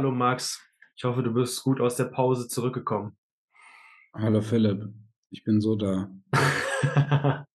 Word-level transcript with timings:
Hallo 0.00 0.12
Max, 0.12 0.58
ich 0.96 1.04
hoffe, 1.04 1.22
du 1.22 1.30
bist 1.30 1.62
gut 1.62 1.78
aus 1.78 1.96
der 1.96 2.06
Pause 2.06 2.48
zurückgekommen. 2.48 3.18
Hallo 4.14 4.40
Philipp, 4.40 4.90
ich 5.28 5.44
bin 5.44 5.60
so 5.60 5.76
da. 5.76 6.10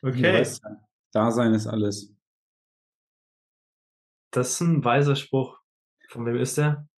okay. 0.00 0.32
Weißt, 0.32 0.64
Dasein 1.12 1.52
ist 1.52 1.66
alles. 1.66 2.10
Das 4.30 4.52
ist 4.52 4.60
ein 4.62 4.82
weiser 4.82 5.14
Spruch. 5.14 5.60
Von 6.08 6.24
wem 6.24 6.36
ist 6.36 6.56
der? 6.56 6.88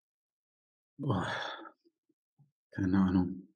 Boah, 0.98 1.26
keine 2.70 2.96
Ahnung. 2.96 3.48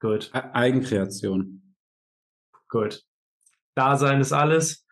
Gut. 0.00 0.30
E 0.34 0.38
Eigenkreation. 0.38 1.74
Gut. 2.68 3.02
Dasein 3.74 4.20
ist 4.20 4.34
alles. 4.34 4.86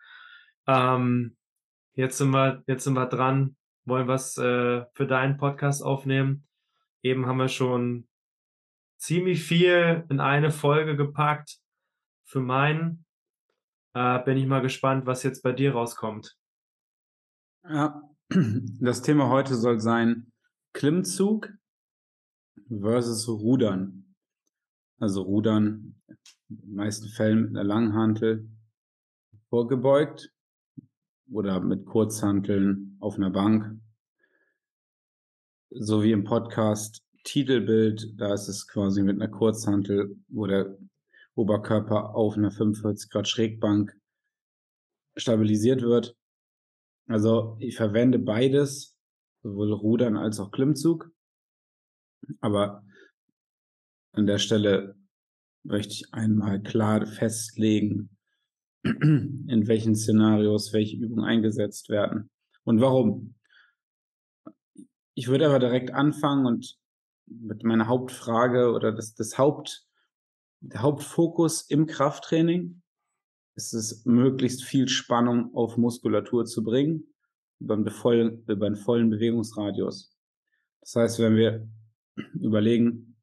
Ähm, 0.65 1.37
jetzt 1.93 2.17
sind 2.17 2.31
wir, 2.31 2.63
jetzt 2.65 2.83
sind 2.83 2.95
wir 2.95 3.05
dran, 3.05 3.55
wollen 3.89 4.07
was 4.07 4.37
äh, 4.37 4.85
für 4.93 5.07
deinen 5.07 5.37
Podcast 5.37 5.83
aufnehmen. 5.83 6.47
Eben 7.01 7.25
haben 7.25 7.37
wir 7.37 7.47
schon 7.47 8.07
ziemlich 8.97 9.43
viel 9.43 10.05
in 10.09 10.19
eine 10.19 10.51
Folge 10.51 10.95
gepackt. 10.95 11.59
Für 12.25 12.41
meinen 12.41 13.05
äh, 13.93 14.23
bin 14.23 14.37
ich 14.37 14.45
mal 14.45 14.61
gespannt, 14.61 15.05
was 15.05 15.23
jetzt 15.23 15.41
bei 15.41 15.51
dir 15.51 15.73
rauskommt. 15.73 16.37
Ja, 17.67 18.01
das 18.29 19.01
Thema 19.01 19.29
heute 19.29 19.55
soll 19.55 19.79
sein 19.79 20.31
Klimmzug 20.73 21.51
versus 22.69 23.27
Rudern. 23.27 24.15
Also 24.99 25.21
Rudern 25.23 25.95
in 26.49 26.57
den 26.57 26.75
meisten 26.75 27.07
Fällen 27.07 27.41
mit 27.41 27.49
einer 27.51 27.63
Langhantel 27.63 28.49
vorgebeugt 29.49 30.31
oder 31.31 31.59
mit 31.59 31.85
Kurzhanteln 31.85 32.97
auf 32.99 33.15
einer 33.15 33.29
Bank. 33.29 33.79
So 35.69 36.03
wie 36.03 36.11
im 36.11 36.23
Podcast 36.23 37.03
Titelbild, 37.23 38.19
da 38.19 38.33
ist 38.33 38.47
es 38.47 38.67
quasi 38.67 39.03
mit 39.03 39.21
einer 39.21 39.29
Kurzhantel, 39.29 40.17
wo 40.27 40.47
der 40.47 40.77
Oberkörper 41.35 42.15
auf 42.15 42.37
einer 42.37 42.51
45 42.51 43.09
Grad 43.09 43.27
Schrägbank 43.27 43.95
stabilisiert 45.15 45.81
wird. 45.81 46.15
Also 47.07 47.57
ich 47.59 47.75
verwende 47.75 48.19
beides, 48.19 48.95
sowohl 49.43 49.71
Rudern 49.73 50.17
als 50.17 50.39
auch 50.39 50.51
Klimmzug. 50.51 51.11
Aber 52.41 52.83
an 54.13 54.25
der 54.25 54.37
Stelle 54.37 54.95
möchte 55.63 55.93
ich 55.93 56.13
einmal 56.13 56.61
klar 56.61 57.05
festlegen, 57.05 58.09
in 58.83 59.67
welchen 59.67 59.95
Szenarios 59.95 60.73
welche 60.73 60.97
Übungen 60.97 61.25
eingesetzt 61.25 61.89
werden 61.89 62.29
und 62.63 62.81
warum. 62.81 63.35
Ich 65.15 65.27
würde 65.27 65.47
aber 65.47 65.59
direkt 65.59 65.91
anfangen 65.91 66.45
und 66.45 66.77
mit 67.25 67.63
meiner 67.63 67.87
Hauptfrage 67.87 68.71
oder 68.71 68.91
das, 68.91 69.13
das 69.15 69.37
Haupt, 69.37 69.85
der 70.61 70.81
Hauptfokus 70.81 71.61
im 71.63 71.87
Krafttraining 71.87 72.81
ist 73.55 73.73
es, 73.73 74.05
möglichst 74.05 74.63
viel 74.63 74.87
Spannung 74.87 75.53
auf 75.53 75.77
Muskulatur 75.77 76.45
zu 76.45 76.63
bringen 76.63 77.13
über 77.59 77.73
einen, 77.73 77.89
vollen, 77.89 78.43
über 78.47 78.65
einen 78.65 78.77
vollen 78.77 79.09
Bewegungsradius. 79.09 80.15
Das 80.81 80.95
heißt, 80.95 81.19
wenn 81.19 81.35
wir 81.35 81.67
überlegen, 82.33 83.17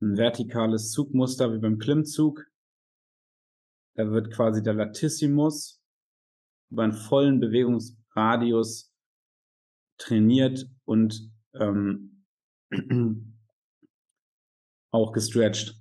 ein 0.00 0.16
vertikales 0.16 0.92
Zugmuster 0.92 1.52
wie 1.52 1.58
beim 1.58 1.78
Klimmzug, 1.78 2.46
da 3.94 4.10
wird 4.10 4.32
quasi 4.32 4.62
der 4.62 4.74
Latissimus 4.74 5.82
über 6.70 6.84
einen 6.84 6.92
vollen 6.92 7.40
Bewegungsradius 7.40 8.92
trainiert 9.98 10.66
und 10.84 11.30
ähm, 11.54 12.24
auch 14.90 15.12
gestretched. 15.12 15.76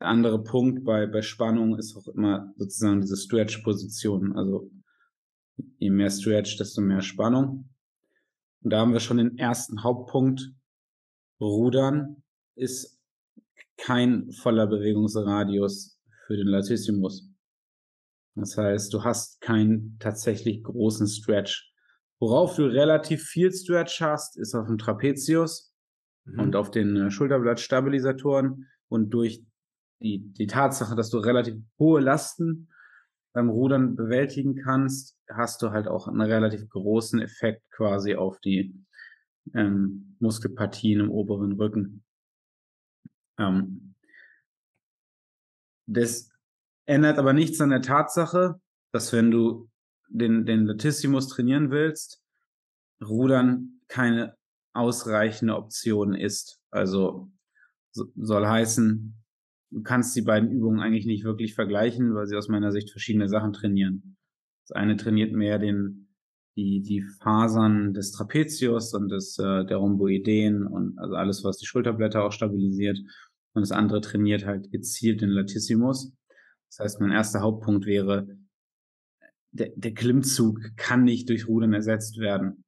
Der 0.00 0.08
andere 0.08 0.42
Punkt 0.42 0.84
bei, 0.84 1.06
bei 1.06 1.22
Spannung 1.22 1.78
ist 1.78 1.96
auch 1.96 2.08
immer 2.08 2.52
sozusagen 2.56 3.00
diese 3.00 3.16
Stretch-Position. 3.16 4.36
Also 4.36 4.70
je 5.78 5.90
mehr 5.90 6.10
Stretch, 6.10 6.56
desto 6.58 6.80
mehr 6.80 7.00
Spannung. 7.00 7.70
Und 8.62 8.72
da 8.72 8.80
haben 8.80 8.92
wir 8.92 9.00
schon 9.00 9.18
den 9.18 9.38
ersten 9.38 9.82
Hauptpunkt. 9.82 10.52
Rudern 11.40 12.22
ist 12.56 12.98
kein 13.76 14.32
voller 14.32 14.66
Bewegungsradius 14.66 15.95
für 16.26 16.36
den 16.36 16.48
Latissimus. 16.48 17.30
Das 18.34 18.56
heißt, 18.56 18.92
du 18.92 19.02
hast 19.04 19.40
keinen 19.40 19.96
tatsächlich 19.98 20.62
großen 20.62 21.06
Stretch. 21.06 21.72
Worauf 22.18 22.56
du 22.56 22.66
relativ 22.66 23.22
viel 23.22 23.52
Stretch 23.52 24.00
hast, 24.00 24.38
ist 24.38 24.54
auf 24.54 24.66
dem 24.66 24.78
Trapezius 24.78 25.74
mhm. 26.24 26.40
und 26.40 26.56
auf 26.56 26.70
den 26.70 26.96
äh, 26.96 27.10
Schulterblattstabilisatoren 27.10 28.66
und 28.88 29.10
durch 29.10 29.42
die, 30.02 30.32
die 30.32 30.46
Tatsache, 30.46 30.94
dass 30.94 31.10
du 31.10 31.18
relativ 31.18 31.56
hohe 31.78 32.00
Lasten 32.00 32.68
beim 33.32 33.48
Rudern 33.48 33.96
bewältigen 33.96 34.56
kannst, 34.56 35.18
hast 35.28 35.62
du 35.62 35.70
halt 35.70 35.88
auch 35.88 36.08
einen 36.08 36.20
relativ 36.20 36.68
großen 36.68 37.20
Effekt 37.20 37.62
quasi 37.70 38.14
auf 38.14 38.38
die 38.40 38.74
ähm, 39.54 40.16
Muskelpartien 40.20 41.00
im 41.00 41.10
oberen 41.10 41.52
Rücken. 41.52 42.04
Ähm, 43.38 43.95
das 45.86 46.30
ändert 46.84 47.18
aber 47.18 47.32
nichts 47.32 47.60
an 47.60 47.70
der 47.70 47.82
Tatsache, 47.82 48.60
dass 48.92 49.12
wenn 49.12 49.30
du 49.30 49.68
den, 50.08 50.46
den 50.46 50.66
Latissimus 50.66 51.28
trainieren 51.28 51.70
willst, 51.70 52.22
Rudern 53.02 53.80
keine 53.88 54.36
ausreichende 54.72 55.56
Option 55.56 56.14
ist. 56.14 56.60
Also 56.70 57.30
so, 57.90 58.12
soll 58.16 58.46
heißen, 58.46 59.14
du 59.70 59.82
kannst 59.82 60.14
die 60.16 60.22
beiden 60.22 60.50
Übungen 60.50 60.80
eigentlich 60.80 61.06
nicht 61.06 61.24
wirklich 61.24 61.54
vergleichen, 61.54 62.14
weil 62.14 62.26
sie 62.26 62.36
aus 62.36 62.48
meiner 62.48 62.72
Sicht 62.72 62.90
verschiedene 62.90 63.28
Sachen 63.28 63.52
trainieren. 63.52 64.16
Das 64.68 64.76
eine 64.76 64.96
trainiert 64.96 65.32
mehr 65.32 65.58
den, 65.58 66.08
die, 66.56 66.82
die 66.82 67.02
Fasern 67.02 67.94
des 67.94 68.12
Trapezius 68.12 68.94
und 68.94 69.08
des, 69.08 69.38
äh, 69.38 69.64
der 69.64 69.76
Rhomboideen 69.76 70.66
und 70.66 70.98
also 70.98 71.14
alles, 71.14 71.44
was 71.44 71.58
die 71.58 71.66
Schulterblätter 71.66 72.24
auch 72.24 72.32
stabilisiert. 72.32 72.98
Und 73.56 73.62
das 73.62 73.72
andere 73.72 74.02
trainiert 74.02 74.44
halt 74.44 74.70
gezielt 74.70 75.22
den 75.22 75.30
Latissimus. 75.30 76.12
Das 76.68 76.78
heißt, 76.78 77.00
mein 77.00 77.10
erster 77.10 77.40
Hauptpunkt 77.40 77.86
wäre, 77.86 78.28
der, 79.50 79.70
der 79.74 79.94
Klimmzug 79.94 80.60
kann 80.76 81.04
nicht 81.04 81.30
durch 81.30 81.48
Rudern 81.48 81.72
ersetzt 81.72 82.18
werden. 82.18 82.64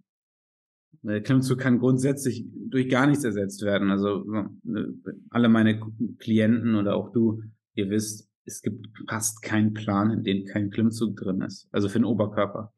Der 1.02 1.22
Klimmzug 1.22 1.58
kann 1.58 1.78
grundsätzlich 1.78 2.46
durch 2.54 2.88
gar 2.88 3.06
nichts 3.06 3.22
ersetzt 3.22 3.60
werden. 3.60 3.90
Also 3.90 4.24
ne, 4.62 4.94
alle 5.28 5.50
meine 5.50 5.78
Klienten 6.18 6.74
oder 6.74 6.96
auch 6.96 7.12
du, 7.12 7.42
ihr 7.74 7.90
wisst, 7.90 8.26
es 8.46 8.62
gibt 8.62 8.88
fast 9.06 9.42
keinen 9.42 9.74
Plan, 9.74 10.10
in 10.10 10.24
dem 10.24 10.46
kein 10.46 10.70
Klimmzug 10.70 11.16
drin 11.16 11.42
ist. 11.42 11.68
Also 11.70 11.90
für 11.90 11.98
den 11.98 12.06
Oberkörper. 12.06 12.72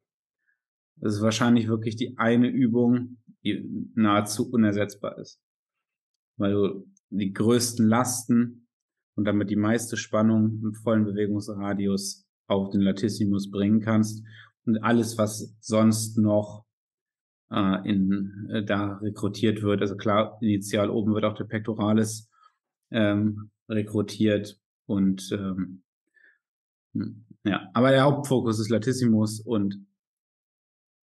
Das 0.97 1.15
ist 1.15 1.23
wahrscheinlich 1.23 1.69
wirklich 1.69 1.95
die 1.95 2.19
eine 2.19 2.49
Übung, 2.49 3.19
die 3.45 3.65
nahezu 3.95 4.51
unersetzbar 4.51 5.17
ist. 5.19 5.41
Weil 6.37 6.53
du 6.53 6.91
die 7.11 7.33
größten 7.33 7.87
Lasten 7.87 8.69
und 9.17 9.25
damit 9.25 9.51
die 9.51 9.57
meiste 9.57 9.97
Spannung 9.97 10.61
im 10.63 10.75
vollen 10.75 11.05
Bewegungsradius 11.05 12.27
auf 12.47 12.71
den 12.71 12.81
Latissimus 12.81 13.51
bringen 13.51 13.81
kannst. 13.81 14.25
Und 14.65 14.79
alles, 14.79 15.19
was 15.19 15.57
sonst 15.61 16.19
noch 16.19 16.65
äh, 17.51 17.89
in, 17.89 18.49
äh, 18.51 18.65
da 18.65 18.99
rekrutiert 18.99 19.63
wird, 19.63 19.81
also 19.81 19.97
klar, 19.97 20.39
initial 20.41 20.91
oben 20.91 21.15
wird 21.15 21.25
auch 21.25 21.35
der 21.35 21.45
Pectoralis 21.45 22.31
ähm, 22.91 23.51
rekrutiert 23.69 24.61
und 24.87 25.31
ähm, 25.33 25.83
hm, 26.95 27.25
ja, 27.45 27.71
aber 27.73 27.91
der 27.91 28.03
Hauptfokus 28.03 28.59
ist 28.59 28.69
Latissimus 28.69 29.41
und 29.41 29.87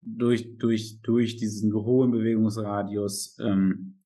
durch, 0.01 0.57
durch, 0.57 0.99
durch 1.01 1.37
diesen 1.37 1.73
hohen 1.73 2.11
Bewegungsradius 2.11 3.37
ähm, 3.39 4.00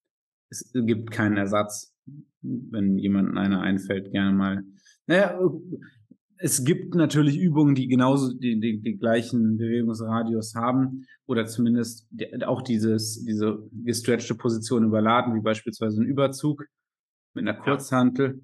es 0.61 0.85
gibt 0.85 1.11
keinen 1.11 1.37
Ersatz, 1.37 1.95
wenn 2.41 2.97
jemand 2.97 3.37
einer 3.37 3.61
einfällt, 3.61 4.11
gerne 4.11 4.35
mal. 4.35 4.63
Naja, 5.07 5.39
es 6.37 6.63
gibt 6.63 6.95
natürlich 6.95 7.37
Übungen, 7.37 7.75
die 7.75 7.87
genauso 7.87 8.33
die, 8.33 8.59
die, 8.59 8.81
die 8.81 8.97
gleichen 8.97 9.57
Bewegungsradius 9.57 10.55
haben 10.55 11.05
oder 11.25 11.45
zumindest 11.45 12.07
auch 12.45 12.61
dieses, 12.61 13.23
diese 13.23 13.67
gestretchte 13.83 14.35
Position 14.35 14.83
überladen, 14.83 15.35
wie 15.35 15.41
beispielsweise 15.41 16.01
ein 16.01 16.07
Überzug 16.07 16.65
mit 17.33 17.47
einer 17.47 17.57
Kurzhantel. 17.57 18.41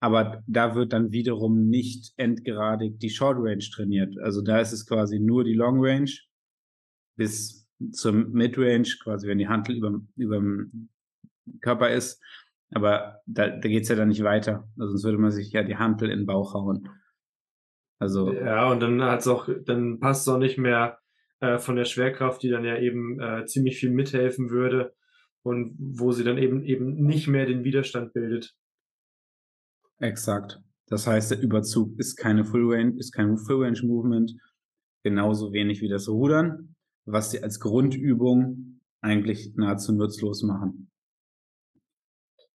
Aber 0.00 0.42
da 0.46 0.74
wird 0.74 0.92
dann 0.92 1.12
wiederum 1.12 1.68
nicht 1.68 2.12
endgeradig 2.16 2.98
die 2.98 3.10
Short 3.10 3.38
Range 3.38 3.64
trainiert. 3.72 4.18
Also 4.18 4.42
da 4.42 4.60
ist 4.60 4.72
es 4.72 4.86
quasi 4.86 5.18
nur 5.18 5.44
die 5.44 5.54
Long 5.54 5.78
Range 5.80 6.10
bis 7.16 7.66
zur 7.92 8.12
Mid 8.12 8.58
Range, 8.58 8.88
quasi 9.02 9.26
wenn 9.26 9.38
die 9.38 9.48
Hantel 9.48 9.76
über, 9.76 10.00
über 10.16 10.36
dem 10.36 10.88
Körper 11.60 11.90
ist. 11.90 12.22
Aber 12.72 13.20
da, 13.26 13.48
da 13.48 13.68
geht's 13.68 13.88
ja 13.88 13.96
dann 13.96 14.08
nicht 14.08 14.22
weiter. 14.24 14.68
Also 14.78 14.92
sonst 14.92 15.04
würde 15.04 15.18
man 15.18 15.30
sich 15.30 15.52
ja 15.52 15.62
die 15.62 15.76
Hantel 15.76 16.10
in 16.10 16.20
den 16.20 16.26
Bauch 16.26 16.54
hauen. 16.54 16.88
Also 17.98 18.32
ja, 18.32 18.70
und 18.70 18.80
dann 18.80 19.02
hat's 19.02 19.26
auch, 19.26 19.48
dann 19.64 20.00
passt 20.00 20.22
es 20.26 20.32
auch 20.32 20.38
nicht 20.38 20.58
mehr 20.58 20.98
äh, 21.40 21.58
von 21.58 21.76
der 21.76 21.84
Schwerkraft, 21.84 22.42
die 22.42 22.50
dann 22.50 22.64
ja 22.64 22.78
eben 22.78 23.20
äh, 23.20 23.46
ziemlich 23.46 23.78
viel 23.78 23.90
mithelfen 23.90 24.50
würde, 24.50 24.94
und 25.46 25.76
wo 25.78 26.10
sie 26.10 26.24
dann 26.24 26.38
eben 26.38 26.64
eben 26.64 26.94
nicht 27.04 27.28
mehr 27.28 27.46
den 27.46 27.62
Widerstand 27.62 28.12
bildet. 28.12 28.56
Exakt. 29.98 30.60
Das 30.88 31.06
heißt, 31.06 31.30
der 31.30 31.40
Überzug 31.40 31.96
ist 31.98 32.16
keine 32.16 32.44
Full 32.44 32.74
Range, 32.74 32.98
ist 32.98 33.12
kein 33.12 33.38
Full 33.38 33.64
Range 33.64 33.80
Movement, 33.84 34.34
genauso 35.04 35.52
wenig 35.52 35.80
wie 35.82 35.88
das 35.88 36.08
Rudern, 36.08 36.74
was 37.04 37.30
sie 37.30 37.42
als 37.42 37.60
Grundübung 37.60 38.80
eigentlich 39.00 39.54
nahezu 39.54 39.92
nutzlos 39.94 40.42
machen. 40.42 40.90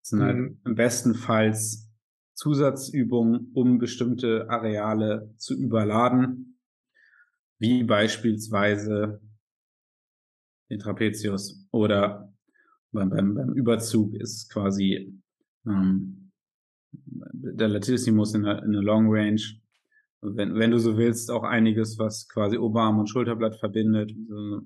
Das 0.01 0.09
sind 0.09 0.21
halt 0.21 0.37
mhm. 0.37 0.59
im 0.65 0.75
bestenfalls 0.75 1.89
Zusatzübungen, 2.33 3.51
um 3.53 3.77
bestimmte 3.77 4.49
Areale 4.49 5.33
zu 5.37 5.55
überladen, 5.55 6.59
wie 7.59 7.83
beispielsweise 7.83 9.21
den 10.69 10.79
Trapezius 10.79 11.67
oder 11.71 12.33
beim, 12.91 13.09
beim, 13.09 13.35
beim 13.35 13.53
Überzug 13.53 14.15
ist 14.15 14.51
quasi 14.51 15.21
ähm, 15.67 16.31
der 16.93 17.67
Latissimus 17.67 18.33
in 18.33 18.43
der, 18.43 18.63
in 18.63 18.71
der 18.71 18.81
Long 18.81 19.07
Range. 19.09 19.41
Wenn, 20.21 20.55
wenn 20.55 20.71
du 20.71 20.79
so 20.79 20.97
willst, 20.97 21.31
auch 21.31 21.43
einiges, 21.43 21.97
was 21.97 22.27
quasi 22.27 22.57
Oberarm 22.57 22.99
und 22.99 23.07
Schulterblatt 23.07 23.57
verbindet, 23.57 24.13
so, 24.27 24.61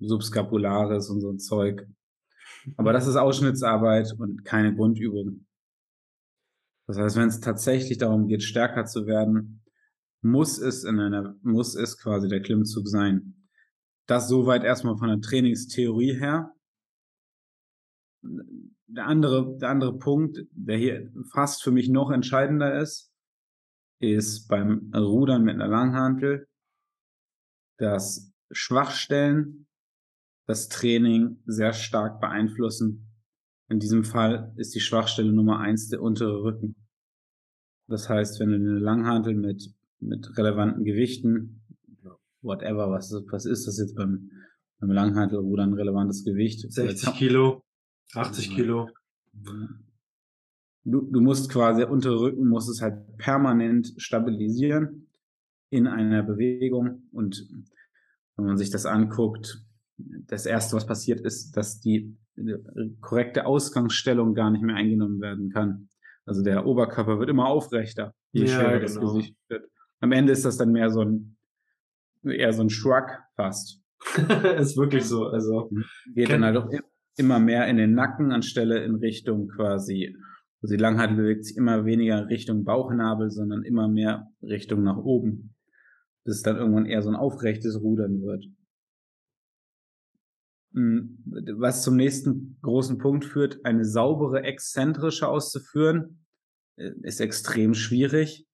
Subscapularis 0.00 1.08
und 1.10 1.20
so 1.20 1.30
ein 1.30 1.38
Zeug. 1.38 1.86
Aber 2.76 2.92
das 2.92 3.06
ist 3.06 3.16
Ausschnittsarbeit 3.16 4.14
und 4.18 4.44
keine 4.44 4.74
Grundübung. 4.74 5.46
Das 6.86 6.98
heißt, 6.98 7.16
wenn 7.16 7.28
es 7.28 7.40
tatsächlich 7.40 7.98
darum 7.98 8.26
geht, 8.26 8.42
stärker 8.42 8.84
zu 8.84 9.06
werden, 9.06 9.62
muss 10.20 10.58
es 10.58 10.84
in 10.84 11.00
einer, 11.00 11.36
muss 11.42 11.74
es 11.74 11.98
quasi 11.98 12.28
der 12.28 12.42
Klimmzug 12.42 12.88
sein. 12.88 13.48
Das 14.06 14.28
soweit 14.28 14.64
erstmal 14.64 14.96
von 14.96 15.08
der 15.08 15.20
Trainingstheorie 15.20 16.14
her. 16.14 16.54
Der 18.22 19.06
andere, 19.06 19.56
der 19.58 19.70
andere 19.70 19.98
Punkt, 19.98 20.46
der 20.52 20.76
hier 20.76 21.10
fast 21.32 21.62
für 21.62 21.70
mich 21.70 21.88
noch 21.88 22.10
entscheidender 22.10 22.80
ist, 22.80 23.12
ist 24.00 24.48
beim 24.48 24.92
Rudern 24.94 25.44
mit 25.44 25.54
einer 25.54 25.68
Langhantel, 25.68 26.48
dass 27.78 28.32
Schwachstellen 28.50 29.66
das 30.52 30.68
Training 30.68 31.38
sehr 31.46 31.72
stark 31.72 32.20
beeinflussen. 32.20 33.08
In 33.70 33.78
diesem 33.80 34.04
Fall 34.04 34.52
ist 34.56 34.74
die 34.74 34.80
Schwachstelle 34.80 35.32
Nummer 35.32 35.60
eins 35.60 35.88
der 35.88 36.02
untere 36.02 36.42
Rücken. 36.42 36.76
Das 37.88 38.10
heißt, 38.10 38.38
wenn 38.38 38.50
du 38.50 38.56
eine 38.56 38.78
Langhantel 38.78 39.34
mit, 39.34 39.74
mit 39.98 40.36
relevanten 40.36 40.84
Gewichten, 40.84 41.62
whatever, 42.42 42.90
was, 42.90 43.10
was 43.30 43.46
ist 43.46 43.66
das 43.66 43.78
jetzt 43.78 43.96
beim, 43.96 44.30
beim 44.78 44.90
Langhantelruder 44.90 45.62
ein 45.62 45.72
relevantes 45.72 46.22
Gewicht? 46.22 46.70
60 46.70 47.14
Kilo, 47.14 47.62
80 48.12 48.54
Kilo. 48.54 48.90
Du, 50.84 51.00
du 51.00 51.20
musst 51.22 51.48
quasi, 51.48 51.80
der 51.80 51.90
untere 51.90 52.20
Rücken 52.20 52.46
muss 52.46 52.68
es 52.68 52.82
halt 52.82 53.16
permanent 53.16 53.94
stabilisieren 53.96 55.08
in 55.70 55.86
einer 55.86 56.22
Bewegung 56.22 57.04
und 57.10 57.48
wenn 58.36 58.44
man 58.44 58.58
sich 58.58 58.68
das 58.68 58.84
anguckt, 58.84 59.64
das 60.26 60.46
erste, 60.46 60.76
was 60.76 60.86
passiert 60.86 61.20
ist, 61.20 61.56
dass 61.56 61.80
die 61.80 62.16
korrekte 63.00 63.46
Ausgangsstellung 63.46 64.34
gar 64.34 64.50
nicht 64.50 64.62
mehr 64.62 64.76
eingenommen 64.76 65.20
werden 65.20 65.50
kann. 65.50 65.88
Also 66.24 66.42
der 66.42 66.66
Oberkörper 66.66 67.18
wird 67.18 67.30
immer 67.30 67.46
aufrechter, 67.46 68.14
je 68.32 68.44
ja, 68.44 68.48
schwerer 68.48 68.78
genau. 68.78 68.82
das 68.82 68.98
Gesicht 68.98 69.36
wird. 69.48 69.68
Am 70.00 70.12
Ende 70.12 70.32
ist 70.32 70.44
das 70.44 70.56
dann 70.56 70.72
mehr 70.72 70.90
so 70.90 71.02
ein, 71.02 71.36
eher 72.24 72.52
so 72.52 72.62
ein 72.62 72.70
Shrug 72.70 73.04
fast. 73.36 73.80
ist 74.58 74.76
wirklich 74.76 75.04
so. 75.04 75.26
Also 75.26 75.68
mhm. 75.70 75.84
geht 76.14 76.30
dann 76.30 76.44
halt 76.44 76.56
auch 76.56 76.68
immer 77.16 77.38
mehr 77.38 77.66
in 77.68 77.76
den 77.76 77.94
Nacken 77.94 78.32
anstelle 78.32 78.82
in 78.84 78.96
Richtung 78.96 79.48
quasi. 79.48 80.16
Also 80.62 80.76
die 80.76 80.80
Langhantel 80.80 81.16
bewegt 81.16 81.44
sich 81.44 81.56
immer 81.56 81.84
weniger 81.84 82.28
Richtung 82.28 82.64
Bauchnabel, 82.64 83.30
sondern 83.30 83.64
immer 83.64 83.88
mehr 83.88 84.28
Richtung 84.42 84.82
nach 84.82 84.96
oben. 84.96 85.54
Bis 86.24 86.36
es 86.36 86.42
dann 86.42 86.56
irgendwann 86.56 86.86
eher 86.86 87.02
so 87.02 87.08
ein 87.08 87.16
aufrechtes 87.16 87.80
Rudern 87.80 88.22
wird. 88.22 88.44
Was 90.74 91.82
zum 91.82 91.96
nächsten 91.96 92.58
großen 92.62 92.98
Punkt 92.98 93.24
führt, 93.24 93.64
eine 93.64 93.84
saubere 93.84 94.42
exzentrische 94.42 95.28
auszuführen, 95.28 96.24
äh, 96.76 96.92
ist 97.02 97.20
extrem 97.20 97.74
schwierig, 97.74 98.46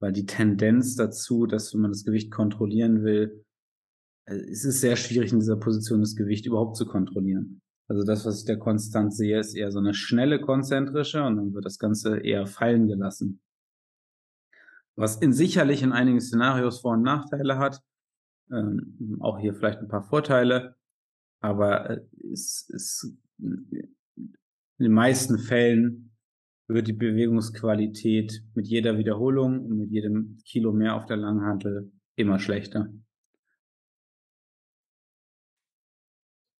weil 0.00 0.12
die 0.12 0.26
Tendenz 0.26 0.94
dazu, 0.96 1.46
dass 1.46 1.74
wenn 1.74 1.80
man 1.80 1.90
das 1.90 2.04
Gewicht 2.04 2.30
kontrollieren 2.30 3.02
will, 3.02 3.44
äh, 4.26 4.36
es 4.36 4.64
ist 4.64 4.80
sehr 4.80 4.96
schwierig 4.96 5.32
in 5.32 5.40
dieser 5.40 5.56
Position 5.56 6.00
das 6.00 6.14
Gewicht 6.14 6.46
überhaupt 6.46 6.76
zu 6.76 6.86
kontrollieren. 6.86 7.60
Also 7.88 8.04
das, 8.04 8.24
was 8.24 8.40
ich 8.40 8.44
da 8.44 8.54
konstant 8.54 9.12
sehe, 9.12 9.40
ist 9.40 9.56
eher 9.56 9.72
so 9.72 9.80
eine 9.80 9.94
schnelle 9.94 10.40
konzentrische 10.40 11.24
und 11.24 11.36
dann 11.36 11.54
wird 11.54 11.64
das 11.64 11.78
Ganze 11.78 12.18
eher 12.18 12.46
fallen 12.46 12.86
gelassen. 12.86 13.40
Was 14.94 15.16
in 15.16 15.32
sicherlich 15.32 15.82
in 15.82 15.92
einigen 15.92 16.20
Szenarios 16.20 16.80
Vor- 16.80 16.92
und 16.92 17.02
Nachteile 17.02 17.58
hat, 17.58 17.82
ähm, 18.52 19.16
auch 19.20 19.38
hier 19.40 19.54
vielleicht 19.54 19.80
ein 19.80 19.88
paar 19.88 20.02
Vorteile, 20.02 20.76
aber 21.40 21.90
äh, 21.90 22.00
es 22.32 22.68
ist 22.68 23.16
in 23.38 23.96
den 24.78 24.92
meisten 24.92 25.38
Fällen 25.38 26.10
wird 26.68 26.86
die 26.86 26.92
Bewegungsqualität 26.92 28.42
mit 28.54 28.66
jeder 28.68 28.96
Wiederholung 28.96 29.64
und 29.66 29.78
mit 29.78 29.90
jedem 29.90 30.38
Kilo 30.44 30.72
mehr 30.72 30.94
auf 30.94 31.06
der 31.06 31.16
Langhantel 31.16 31.92
immer 32.14 32.38
schlechter. 32.38 32.88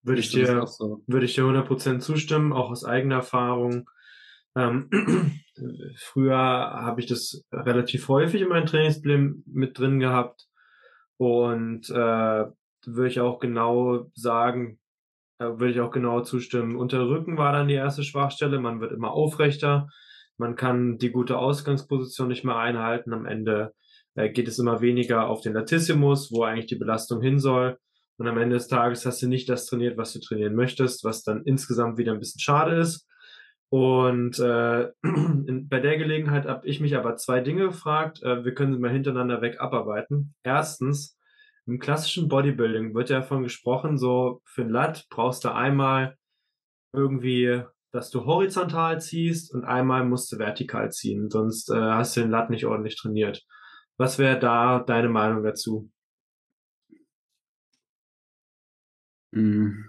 Würde 0.02 0.20
ich 0.20 0.30
dir, 0.30 0.66
so? 0.66 1.04
würde 1.06 1.26
ich 1.26 1.34
dir 1.34 1.44
100% 1.44 2.00
zustimmen, 2.00 2.52
auch 2.52 2.70
aus 2.70 2.84
eigener 2.84 3.16
Erfahrung. 3.16 3.88
Ähm, 4.56 4.90
früher 5.96 6.36
habe 6.36 7.00
ich 7.00 7.06
das 7.06 7.44
relativ 7.52 8.08
häufig 8.08 8.40
in 8.40 8.48
meinem 8.48 8.66
Trainingsplan 8.66 9.42
mit 9.46 9.78
drin 9.78 10.00
gehabt 10.00 10.48
und 11.18 11.88
äh, 11.90 12.44
würde 12.86 13.08
ich 13.08 13.20
auch 13.20 13.38
genau 13.38 14.10
sagen, 14.14 14.78
würde 15.38 15.70
ich 15.70 15.80
auch 15.80 15.90
genau 15.90 16.20
zustimmen. 16.20 16.76
Unter 16.76 17.08
Rücken 17.08 17.38
war 17.38 17.52
dann 17.52 17.68
die 17.68 17.74
erste 17.74 18.02
Schwachstelle. 18.02 18.60
Man 18.60 18.80
wird 18.80 18.92
immer 18.92 19.12
aufrechter. 19.12 19.88
Man 20.36 20.54
kann 20.54 20.98
die 20.98 21.10
gute 21.10 21.38
Ausgangsposition 21.38 22.28
nicht 22.28 22.44
mehr 22.44 22.56
einhalten. 22.56 23.12
Am 23.12 23.26
Ende 23.26 23.72
äh, 24.14 24.30
geht 24.30 24.48
es 24.48 24.58
immer 24.58 24.80
weniger 24.80 25.28
auf 25.28 25.40
den 25.40 25.54
Latissimus, 25.54 26.30
wo 26.32 26.42
eigentlich 26.42 26.66
die 26.66 26.76
Belastung 26.76 27.20
hin 27.20 27.38
soll. 27.38 27.78
Und 28.18 28.28
am 28.28 28.38
Ende 28.38 28.56
des 28.56 28.68
Tages 28.68 29.06
hast 29.06 29.22
du 29.22 29.28
nicht 29.28 29.48
das 29.48 29.66
trainiert, 29.66 29.96
was 29.96 30.12
du 30.12 30.20
trainieren 30.20 30.54
möchtest, 30.54 31.04
was 31.04 31.22
dann 31.22 31.42
insgesamt 31.44 31.96
wieder 31.96 32.12
ein 32.12 32.18
bisschen 32.18 32.40
schade 32.40 32.76
ist. 32.76 33.06
Und 33.70 34.38
äh, 34.38 34.88
in, 35.02 35.68
bei 35.68 35.80
der 35.80 35.96
Gelegenheit 35.96 36.46
habe 36.46 36.66
ich 36.66 36.80
mich 36.80 36.96
aber 36.96 37.16
zwei 37.16 37.40
Dinge 37.40 37.64
gefragt. 37.64 38.22
Äh, 38.22 38.44
wir 38.44 38.52
können 38.52 38.74
sie 38.74 38.78
mal 38.80 38.90
hintereinander 38.90 39.40
weg 39.40 39.60
abarbeiten. 39.60 40.34
Erstens, 40.42 41.16
im 41.66 41.78
klassischen 41.78 42.28
Bodybuilding 42.28 42.94
wird 42.94 43.10
ja 43.10 43.20
davon 43.20 43.42
gesprochen, 43.42 43.98
so 43.98 44.40
für 44.44 44.62
ein 44.62 44.70
Lat 44.70 45.06
brauchst 45.10 45.44
du 45.44 45.52
einmal 45.52 46.16
irgendwie, 46.92 47.62
dass 47.92 48.10
du 48.10 48.24
horizontal 48.24 49.00
ziehst 49.00 49.52
und 49.54 49.64
einmal 49.64 50.04
musst 50.04 50.32
du 50.32 50.38
vertikal 50.38 50.90
ziehen, 50.90 51.30
sonst 51.30 51.70
äh, 51.70 51.74
hast 51.74 52.16
du 52.16 52.20
den 52.20 52.30
Lat 52.30 52.50
nicht 52.50 52.66
ordentlich 52.66 52.96
trainiert. 52.96 53.44
Was 53.98 54.18
wäre 54.18 54.38
da 54.38 54.80
deine 54.80 55.08
Meinung 55.08 55.42
dazu? 55.42 55.90
Mm. 59.32 59.88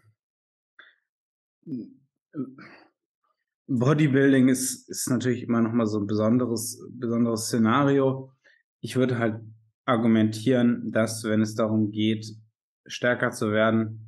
Bodybuilding 3.68 4.50
ist, 4.50 4.90
ist 4.90 5.10
natürlich 5.10 5.44
immer 5.44 5.62
noch 5.62 5.72
mal 5.72 5.88
so 5.88 6.00
ein 6.00 6.08
besonderes, 6.08 6.86
besonderes 6.92 7.46
Szenario. 7.46 8.34
Ich 8.82 8.98
würde 8.98 9.18
halt 9.18 9.42
argumentieren, 9.86 10.92
dass 10.92 11.24
wenn 11.24 11.42
es 11.42 11.56
darum 11.56 11.92
geht, 11.92 12.26
stärker 12.86 13.32
zu 13.32 13.52
werden 13.52 14.08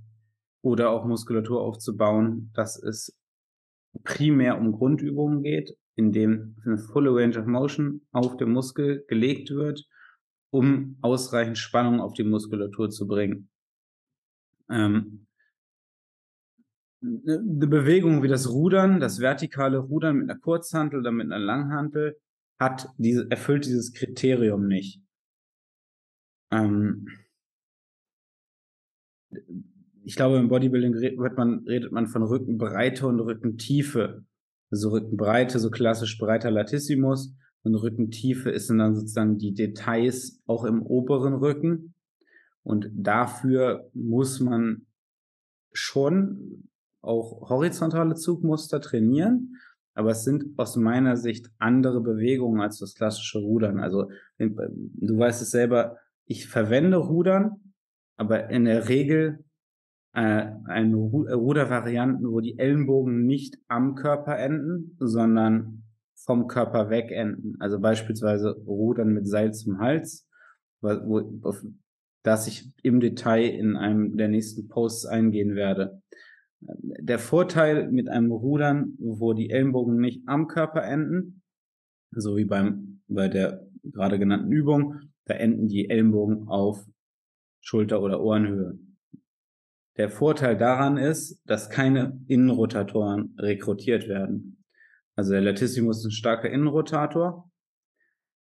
oder 0.62 0.89
auch 0.89 1.06
Muskulatur 1.06 1.62
aufzubauen, 1.62 2.51
dass 2.53 2.82
es 2.82 3.18
primär 4.03 4.58
um 4.58 4.72
Grundübungen 4.72 5.44
geht, 5.44 5.75
in 5.96 6.12
dem 6.12 6.56
eine 6.65 6.77
full 6.77 7.08
Range 7.08 7.38
of 7.39 7.46
Motion 7.46 8.01
auf 8.12 8.38
den 8.38 8.51
Muskel 8.51 9.06
gelegt 9.08 9.51
wird, 9.51 9.86
um 10.51 10.98
ausreichend 11.01 11.58
Spannung 11.58 12.00
auf 12.00 12.13
die 12.13 12.24
Muskulatur 12.24 12.89
zu 12.89 13.08
bringen. 13.08 13.50
Ähm, 14.70 15.27
eine 17.01 17.68
Bewegung 17.68 18.24
wie 18.24 18.30
das 18.30 18.50
Rudern, 18.50 19.00
das 19.00 19.20
vertikale 19.20 19.77
Rudern 19.77 20.18
mit 20.18 20.30
einer 20.30 20.39
Kurzhantel 20.39 21.00
oder 21.00 21.12
mit 21.12 21.25
einer 21.25 21.44
Langhantel, 21.44 22.18
hat 22.60 22.88
diese, 22.98 23.30
erfüllt 23.30 23.65
dieses 23.65 23.94
Kriterium 23.94 24.68
nicht. 24.68 25.01
Ähm, 26.53 27.07
ich 30.05 30.15
glaube, 30.15 30.38
im 30.38 30.50
Bodybuilding 30.50 30.93
redet 30.93 31.38
man, 31.38 31.63
redet 31.65 31.91
man 31.91 32.07
von 32.07 32.24
Rückenbreite 32.24 33.07
und 33.07 33.19
Rückentiefe. 33.19 34.24
Also 34.69 34.89
Rückenbreite, 34.89 35.60
so 35.60 35.69
klassisch 35.69 36.17
breiter 36.17 36.51
Latissimus. 36.51 37.36
Und 37.63 37.75
Rückentiefe 37.75 38.50
ist 38.50 38.69
dann 38.69 38.95
sozusagen 38.95 39.38
die 39.38 39.53
Details 39.53 40.41
auch 40.45 40.65
im 40.65 40.81
oberen 40.81 41.33
Rücken. 41.33 41.93
Und 42.63 42.89
dafür 42.93 43.89
muss 43.93 44.39
man 44.39 44.86
schon 45.72 46.69
auch 47.01 47.50
horizontale 47.50 48.15
Zugmuster 48.15 48.79
trainieren, 48.79 49.57
aber 49.93 50.12
es 50.12 50.24
sind 50.24 50.57
aus 50.57 50.75
meiner 50.75 51.17
Sicht 51.17 51.50
andere 51.60 52.01
Bewegungen 52.01 52.62
als 52.62 52.79
das 52.79 52.95
klassische 52.95 53.39
Rudern. 53.39 53.79
Also 53.79 54.10
du 54.38 55.17
weißt 55.17 55.41
es 55.41 55.51
selber, 55.51 55.98
ich 56.25 56.48
verwende 56.48 56.98
Rudern, 56.98 57.74
aber 58.18 58.50
in 58.50 58.65
der 58.65 58.89
Regel 58.89 59.44
äh, 60.13 60.51
eine 60.65 60.96
Rudervarianten, 60.96 62.32
wo 62.32 62.39
die 62.39 62.58
Ellenbogen 62.58 63.25
nicht 63.25 63.58
am 63.68 63.96
Körper 63.96 64.38
enden, 64.38 64.96
sondern 65.00 65.84
vom 66.15 66.48
Körper 66.48 66.89
weg 66.89 67.12
enden. 67.12 67.56
Also 67.60 67.80
beispielsweise 67.80 68.51
Rudern 68.65 69.13
mit 69.13 69.27
Seil 69.27 69.53
zum 69.53 69.80
Hals, 69.80 70.27
wo, 70.82 71.39
auf 71.42 71.63
das 72.24 72.48
ich 72.48 72.72
im 72.84 73.00
Detail 73.00 73.50
in 73.50 73.75
einem 73.75 74.15
der 74.15 74.30
nächsten 74.30 74.68
Posts 74.68 75.08
eingehen 75.08 75.56
werde. 75.56 76.01
Der 76.62 77.20
Vorteil 77.20 77.92
mit 77.92 78.08
einem 78.08 78.32
Rudern, 78.32 78.94
wo 78.98 79.34
die 79.34 79.50
Ellenbogen 79.50 79.98
nicht 79.98 80.22
am 80.27 80.48
Körper 80.48 80.84
enden, 80.84 81.42
so 82.12 82.38
wie 82.38 82.46
beim, 82.46 83.01
bei 83.08 83.27
der 83.27 83.68
gerade 83.84 84.18
genannten 84.18 84.51
Übung, 84.51 85.01
da 85.25 85.36
enden 85.36 85.68
die 85.68 85.89
Ellenbogen 85.89 86.48
auf 86.48 86.86
Schulter- 87.62 88.01
oder 88.01 88.22
Ohrenhöhe. 88.22 88.77
Der 89.98 90.10
Vorteil 90.10 90.58
daran 90.58 90.98
ist, 90.98 91.42
dass 91.46 91.70
keine 91.70 92.20
Innenrotatoren 92.27 93.36
rekrutiert 93.38 94.08
werden. 94.08 94.63
Also 95.15 95.34
der 95.34 95.42
Latissimus 95.42 96.00
ist 96.00 96.06
ein 96.06 96.12
starker 96.12 96.50
Innenrotator, 96.50 97.50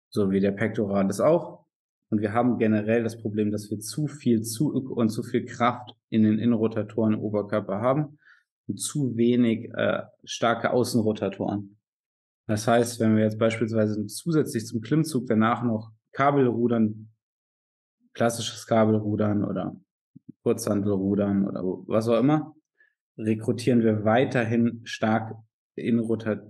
so 0.10 0.30
wie 0.30 0.40
der 0.40 0.52
Pectoralis 0.52 1.20
auch. 1.20 1.66
Und 2.10 2.22
wir 2.22 2.34
haben 2.34 2.58
generell 2.58 3.04
das 3.04 3.20
Problem, 3.20 3.52
dass 3.52 3.72
wir 3.72 3.80
zu 3.80 4.08
viel 4.08 4.44
Zug 4.44 4.90
und 4.90 5.10
zu 5.10 5.24
viel 5.24 5.46
Kraft 5.46 5.96
in 6.10 6.24
den 6.24 6.40
Innenrotatoren 6.40 7.16
Oberkörper 7.16 7.80
haben 7.82 8.20
und 8.68 8.78
zu 8.78 9.16
wenig 9.16 9.72
äh, 9.74 10.04
starke 10.24 10.72
Außenrotatoren. 10.72 11.78
Das 12.48 12.68
heißt, 12.68 13.00
wenn 13.00 13.16
wir 13.16 13.24
jetzt 13.24 13.40
beispielsweise 13.40 14.06
zusätzlich 14.08 14.66
zum 14.66 14.82
Klimmzug 14.82 15.26
danach 15.28 15.64
noch 15.64 15.92
Kabelrudern, 16.22 17.10
klassisches 18.14 18.68
Kabelrudern 18.68 19.44
oder 19.44 19.76
Kurzhantelrudern 20.44 21.48
oder 21.48 21.64
was 21.88 22.08
auch 22.08 22.20
immer, 22.20 22.56
rekrutieren 23.18 23.82
wir 23.82 24.06
weiterhin 24.06 24.82
stark 24.84 25.34
in, 25.74 25.98
Rota 25.98 26.44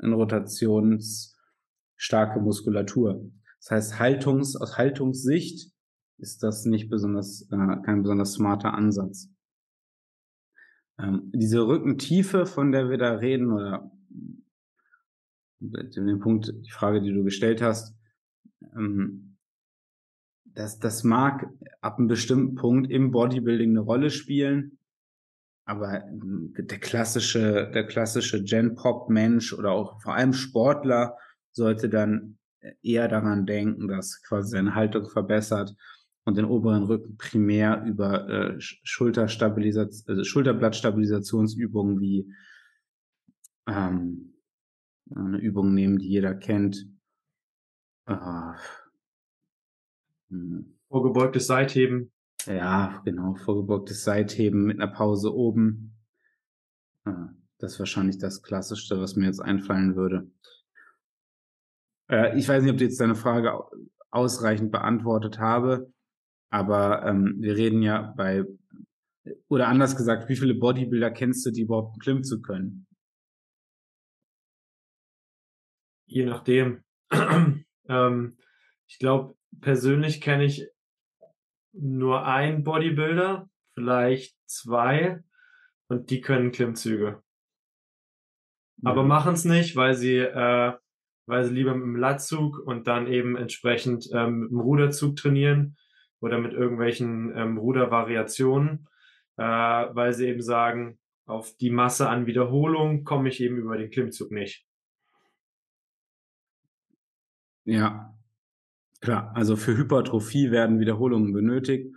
in 0.00 0.14
rotationsstarke 0.14 2.40
Muskulatur. 2.40 3.30
Das 3.58 3.70
heißt, 3.70 3.98
Haltungs, 3.98 4.56
aus 4.56 4.78
Haltungssicht 4.78 5.70
ist 6.16 6.42
das 6.42 6.64
nicht 6.64 6.88
besonders, 6.88 7.46
äh, 7.50 7.76
kein 7.84 8.02
besonders 8.02 8.32
smarter 8.32 8.72
Ansatz. 8.72 9.28
Ähm, 10.98 11.30
diese 11.34 11.66
Rückentiefe, 11.66 12.46
von 12.46 12.72
der 12.72 12.88
wir 12.88 12.96
da 12.96 13.16
reden, 13.16 13.52
oder 13.52 13.92
den 15.60 16.20
Punkt, 16.20 16.54
die 16.64 16.70
Frage, 16.70 17.02
die 17.02 17.12
du 17.12 17.22
gestellt 17.22 17.60
hast, 17.60 17.99
ähm, 18.74 19.36
das, 20.44 20.78
das 20.78 21.04
mag 21.04 21.48
ab 21.80 21.98
einem 21.98 22.08
bestimmten 22.08 22.54
Punkt 22.56 22.90
im 22.90 23.10
Bodybuilding 23.10 23.70
eine 23.70 23.80
Rolle 23.80 24.10
spielen, 24.10 24.78
aber 25.64 26.04
ähm, 26.06 26.52
der 26.56 26.78
klassische, 26.78 27.70
der 27.72 27.86
klassische 27.86 28.42
Gen-Pop-Mensch 28.42 29.52
oder 29.52 29.70
auch 29.72 30.00
vor 30.02 30.14
allem 30.14 30.32
Sportler 30.32 31.16
sollte 31.52 31.88
dann 31.88 32.38
eher 32.82 33.08
daran 33.08 33.46
denken, 33.46 33.88
dass 33.88 34.22
quasi 34.22 34.50
seine 34.50 34.74
Haltung 34.74 35.08
verbessert 35.08 35.74
und 36.24 36.36
den 36.36 36.44
oberen 36.44 36.84
Rücken 36.84 37.16
primär 37.16 37.82
über 37.84 38.28
äh, 38.28 38.52
also 38.52 40.24
Schulterblattstabilisationsübungen 40.24 42.00
wie 42.00 42.32
ähm, 43.66 44.34
eine 45.14 45.38
Übung 45.38 45.74
nehmen, 45.74 45.98
die 45.98 46.08
jeder 46.08 46.34
kennt. 46.34 46.86
Äh, 48.10 48.52
hm. 50.30 50.76
Vorgebeugtes 50.88 51.46
Seitheben. 51.46 52.12
Ja, 52.46 53.00
genau, 53.04 53.34
vorgebeugtes 53.34 54.02
Seitheben 54.02 54.64
mit 54.64 54.80
einer 54.80 54.90
Pause 54.92 55.34
oben. 55.34 55.96
Äh, 57.04 57.12
das 57.58 57.74
ist 57.74 57.78
wahrscheinlich 57.78 58.18
das 58.18 58.42
Klassischste, 58.42 59.00
was 59.00 59.14
mir 59.14 59.26
jetzt 59.26 59.40
einfallen 59.40 59.94
würde. 59.94 60.30
Äh, 62.10 62.36
ich 62.36 62.48
weiß 62.48 62.62
nicht, 62.62 62.72
ob 62.72 62.78
du 62.78 62.84
jetzt 62.84 63.00
deine 63.00 63.14
Frage 63.14 63.60
ausreichend 64.10 64.72
beantwortet 64.72 65.38
habe, 65.38 65.92
aber 66.50 67.06
ähm, 67.06 67.36
wir 67.38 67.54
reden 67.56 67.82
ja 67.82 68.12
bei, 68.16 68.44
oder 69.48 69.68
anders 69.68 69.96
gesagt, 69.96 70.28
wie 70.28 70.36
viele 70.36 70.54
Bodybuilder 70.54 71.12
kennst 71.12 71.46
du, 71.46 71.52
die 71.52 71.62
überhaupt 71.62 72.04
einen 72.08 72.24
zu 72.24 72.42
können? 72.42 72.86
Je 76.06 76.24
nachdem. 76.26 76.82
Ähm, 77.90 78.36
ich 78.86 78.98
glaube, 78.98 79.36
persönlich 79.60 80.20
kenne 80.20 80.44
ich 80.44 80.66
nur 81.72 82.24
einen 82.24 82.64
Bodybuilder, 82.64 83.48
vielleicht 83.74 84.36
zwei, 84.46 85.22
und 85.88 86.10
die 86.10 86.20
können 86.20 86.52
Klimmzüge. 86.52 87.22
Aber 88.82 89.02
machen 89.02 89.34
es 89.34 89.44
nicht, 89.44 89.76
weil 89.76 89.94
sie 89.94 90.16
äh, 90.16 90.72
weil 91.30 91.44
sie 91.44 91.54
lieber 91.54 91.74
mit 91.74 91.84
dem 91.84 91.96
Latzug 91.96 92.58
und 92.58 92.88
dann 92.88 93.06
eben 93.06 93.36
entsprechend 93.36 94.10
ähm, 94.12 94.40
mit 94.40 94.50
dem 94.50 94.60
Ruderzug 94.60 95.16
trainieren 95.16 95.76
oder 96.20 96.38
mit 96.38 96.52
irgendwelchen 96.52 97.32
ähm, 97.36 97.56
Rudervariationen, 97.56 98.88
äh, 99.36 99.42
weil 99.42 100.12
sie 100.12 100.26
eben 100.26 100.42
sagen, 100.42 100.98
auf 101.26 101.56
die 101.56 101.70
Masse 101.70 102.08
an 102.08 102.26
Wiederholung 102.26 103.04
komme 103.04 103.28
ich 103.28 103.40
eben 103.40 103.58
über 103.58 103.78
den 103.78 103.90
Klimmzug 103.90 104.32
nicht. 104.32 104.66
Ja, 107.70 108.12
klar. 109.00 109.30
Also 109.36 109.54
für 109.54 109.76
Hypertrophie 109.76 110.50
werden 110.50 110.80
Wiederholungen 110.80 111.32
benötigt. 111.32 111.94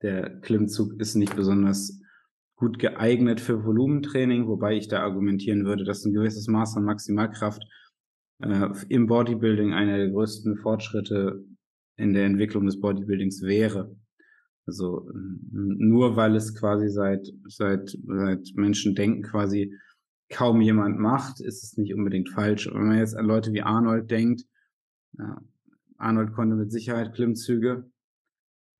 Der 0.00 0.38
Klimmzug 0.38 0.92
ist 1.00 1.16
nicht 1.16 1.34
besonders 1.34 2.00
gut 2.54 2.78
geeignet 2.78 3.40
für 3.40 3.64
Volumentraining, 3.64 4.46
wobei 4.46 4.76
ich 4.76 4.86
da 4.86 5.00
argumentieren 5.00 5.64
würde, 5.64 5.82
dass 5.82 6.04
ein 6.04 6.12
gewisses 6.12 6.46
Maß 6.46 6.76
an 6.76 6.84
Maximalkraft 6.84 7.64
äh, 8.44 8.68
im 8.88 9.08
Bodybuilding 9.08 9.72
einer 9.72 9.96
der 9.96 10.10
größten 10.10 10.56
Fortschritte 10.58 11.44
in 11.96 12.12
der 12.12 12.24
Entwicklung 12.24 12.66
des 12.66 12.78
Bodybuildings 12.78 13.42
wäre. 13.42 13.96
Also 14.68 15.10
nur 15.50 16.14
weil 16.14 16.36
es 16.36 16.54
quasi 16.54 16.90
seit, 16.90 17.26
seit, 17.48 17.90
seit 18.06 18.52
Menschen 18.54 18.94
denken 18.94 19.22
quasi 19.22 19.74
kaum 20.30 20.60
jemand 20.60 21.00
macht, 21.00 21.40
ist 21.40 21.64
es 21.64 21.76
nicht 21.76 21.92
unbedingt 21.92 22.28
falsch. 22.28 22.70
Wenn 22.72 22.86
man 22.86 22.98
jetzt 22.98 23.16
an 23.16 23.26
Leute 23.26 23.52
wie 23.52 23.62
Arnold 23.62 24.12
denkt, 24.12 24.44
ja, 25.16 25.40
Arnold 25.96 26.32
konnte 26.32 26.56
mit 26.56 26.72
Sicherheit 26.72 27.14
Klimmzüge. 27.14 27.88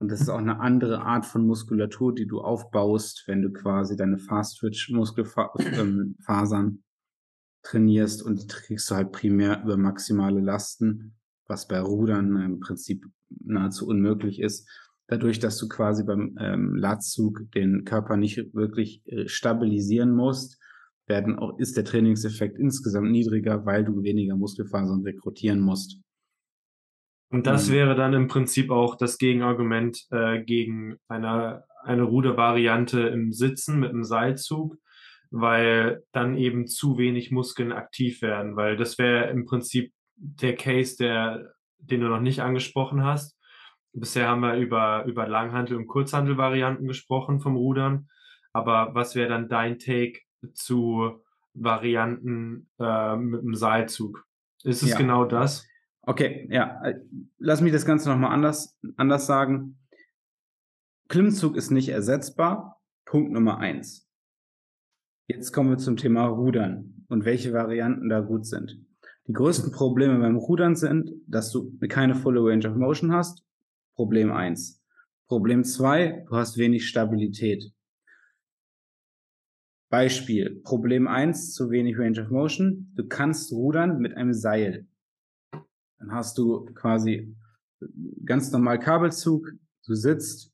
Und 0.00 0.12
das 0.12 0.20
ist 0.20 0.28
auch 0.28 0.38
eine 0.38 0.60
andere 0.60 1.02
Art 1.02 1.26
von 1.26 1.44
Muskulatur, 1.46 2.14
die 2.14 2.26
du 2.26 2.40
aufbaust, 2.40 3.24
wenn 3.26 3.42
du 3.42 3.52
quasi 3.52 3.96
deine 3.96 4.18
Fast-Twitch-Muskelfasern 4.18 6.84
trainierst 7.62 8.22
und 8.22 8.42
die 8.42 8.46
kriegst 8.46 8.88
du 8.90 8.94
halt 8.94 9.10
primär 9.10 9.60
über 9.64 9.76
maximale 9.76 10.38
Lasten, 10.40 11.16
was 11.48 11.66
bei 11.66 11.80
Rudern 11.80 12.36
im 12.36 12.60
Prinzip 12.60 13.04
nahezu 13.28 13.88
unmöglich 13.88 14.40
ist. 14.40 14.68
Dadurch, 15.08 15.40
dass 15.40 15.58
du 15.58 15.68
quasi 15.68 16.04
beim 16.04 16.36
ähm, 16.38 16.76
Latzug 16.76 17.50
den 17.52 17.84
Körper 17.84 18.16
nicht 18.16 18.54
wirklich 18.54 19.02
äh, 19.06 19.26
stabilisieren 19.26 20.14
musst, 20.14 20.60
werden 21.06 21.36
auch, 21.38 21.58
ist 21.58 21.76
der 21.76 21.84
Trainingseffekt 21.84 22.58
insgesamt 22.58 23.10
niedriger, 23.10 23.64
weil 23.64 23.84
du 23.84 24.02
weniger 24.02 24.36
Muskelfasern 24.36 25.02
rekrutieren 25.02 25.60
musst. 25.60 26.00
Und 27.30 27.46
das 27.46 27.68
mhm. 27.68 27.72
wäre 27.74 27.94
dann 27.94 28.14
im 28.14 28.28
Prinzip 28.28 28.70
auch 28.70 28.96
das 28.96 29.18
Gegenargument 29.18 30.06
äh, 30.10 30.42
gegen 30.42 30.96
eine, 31.08 31.64
eine 31.82 32.04
Rudervariante 32.04 33.00
im 33.00 33.32
Sitzen 33.32 33.78
mit 33.78 33.90
einem 33.90 34.04
Seilzug, 34.04 34.76
weil 35.30 36.02
dann 36.12 36.36
eben 36.36 36.66
zu 36.66 36.96
wenig 36.96 37.30
Muskeln 37.30 37.72
aktiv 37.72 38.22
werden, 38.22 38.56
weil 38.56 38.76
das 38.76 38.98
wäre 38.98 39.28
im 39.30 39.44
Prinzip 39.44 39.92
der 40.16 40.56
Case, 40.56 40.96
der, 40.96 41.52
den 41.78 42.00
du 42.00 42.08
noch 42.08 42.20
nicht 42.20 42.40
angesprochen 42.40 43.04
hast. 43.04 43.36
Bisher 43.92 44.28
haben 44.28 44.40
wir 44.40 44.54
über, 44.54 45.04
über 45.04 45.26
Langhantel- 45.28 45.76
und 45.76 45.86
Kurzhantel-Varianten 45.86 46.86
gesprochen 46.86 47.40
vom 47.40 47.56
Rudern. 47.56 48.08
Aber 48.52 48.94
was 48.94 49.14
wäre 49.14 49.28
dann 49.28 49.48
dein 49.48 49.78
Take 49.78 50.20
zu 50.54 51.22
Varianten 51.54 52.70
äh, 52.78 53.16
mit 53.16 53.42
dem 53.42 53.54
Seilzug? 53.54 54.24
Ist 54.64 54.82
es 54.82 54.90
ja. 54.90 54.96
genau 54.96 55.24
das? 55.24 55.66
Okay, 56.08 56.48
ja. 56.50 56.82
Lass 57.36 57.60
mich 57.60 57.70
das 57.70 57.84
Ganze 57.84 58.08
nochmal 58.08 58.32
anders, 58.32 58.78
anders 58.96 59.26
sagen. 59.26 59.78
Klimmzug 61.08 61.54
ist 61.54 61.70
nicht 61.70 61.90
ersetzbar. 61.90 62.80
Punkt 63.04 63.30
Nummer 63.30 63.58
eins. 63.58 64.08
Jetzt 65.26 65.52
kommen 65.52 65.68
wir 65.68 65.76
zum 65.76 65.98
Thema 65.98 66.24
Rudern 66.24 67.04
und 67.08 67.26
welche 67.26 67.52
Varianten 67.52 68.08
da 68.08 68.20
gut 68.20 68.46
sind. 68.46 68.82
Die 69.26 69.34
größten 69.34 69.70
Probleme 69.70 70.18
beim 70.18 70.36
Rudern 70.36 70.76
sind, 70.76 71.10
dass 71.26 71.50
du 71.50 71.76
keine 71.90 72.14
volle 72.14 72.40
Range 72.40 72.66
of 72.66 72.76
Motion 72.76 73.12
hast. 73.12 73.44
Problem 73.94 74.32
eins. 74.32 74.82
Problem 75.26 75.62
zwei: 75.62 76.24
du 76.26 76.36
hast 76.36 76.56
wenig 76.56 76.88
Stabilität. 76.88 77.70
Beispiel, 79.90 80.62
Problem 80.64 81.06
1, 81.06 81.52
zu 81.52 81.70
wenig 81.70 81.98
Range 81.98 82.22
of 82.22 82.30
Motion. 82.30 82.92
Du 82.94 83.06
kannst 83.06 83.52
rudern 83.52 83.98
mit 83.98 84.16
einem 84.16 84.32
Seil. 84.32 84.86
Dann 85.98 86.12
hast 86.12 86.38
du 86.38 86.64
quasi 86.74 87.34
ganz 88.24 88.50
normal 88.52 88.78
Kabelzug, 88.78 89.50
du 89.86 89.94
sitzt, 89.94 90.52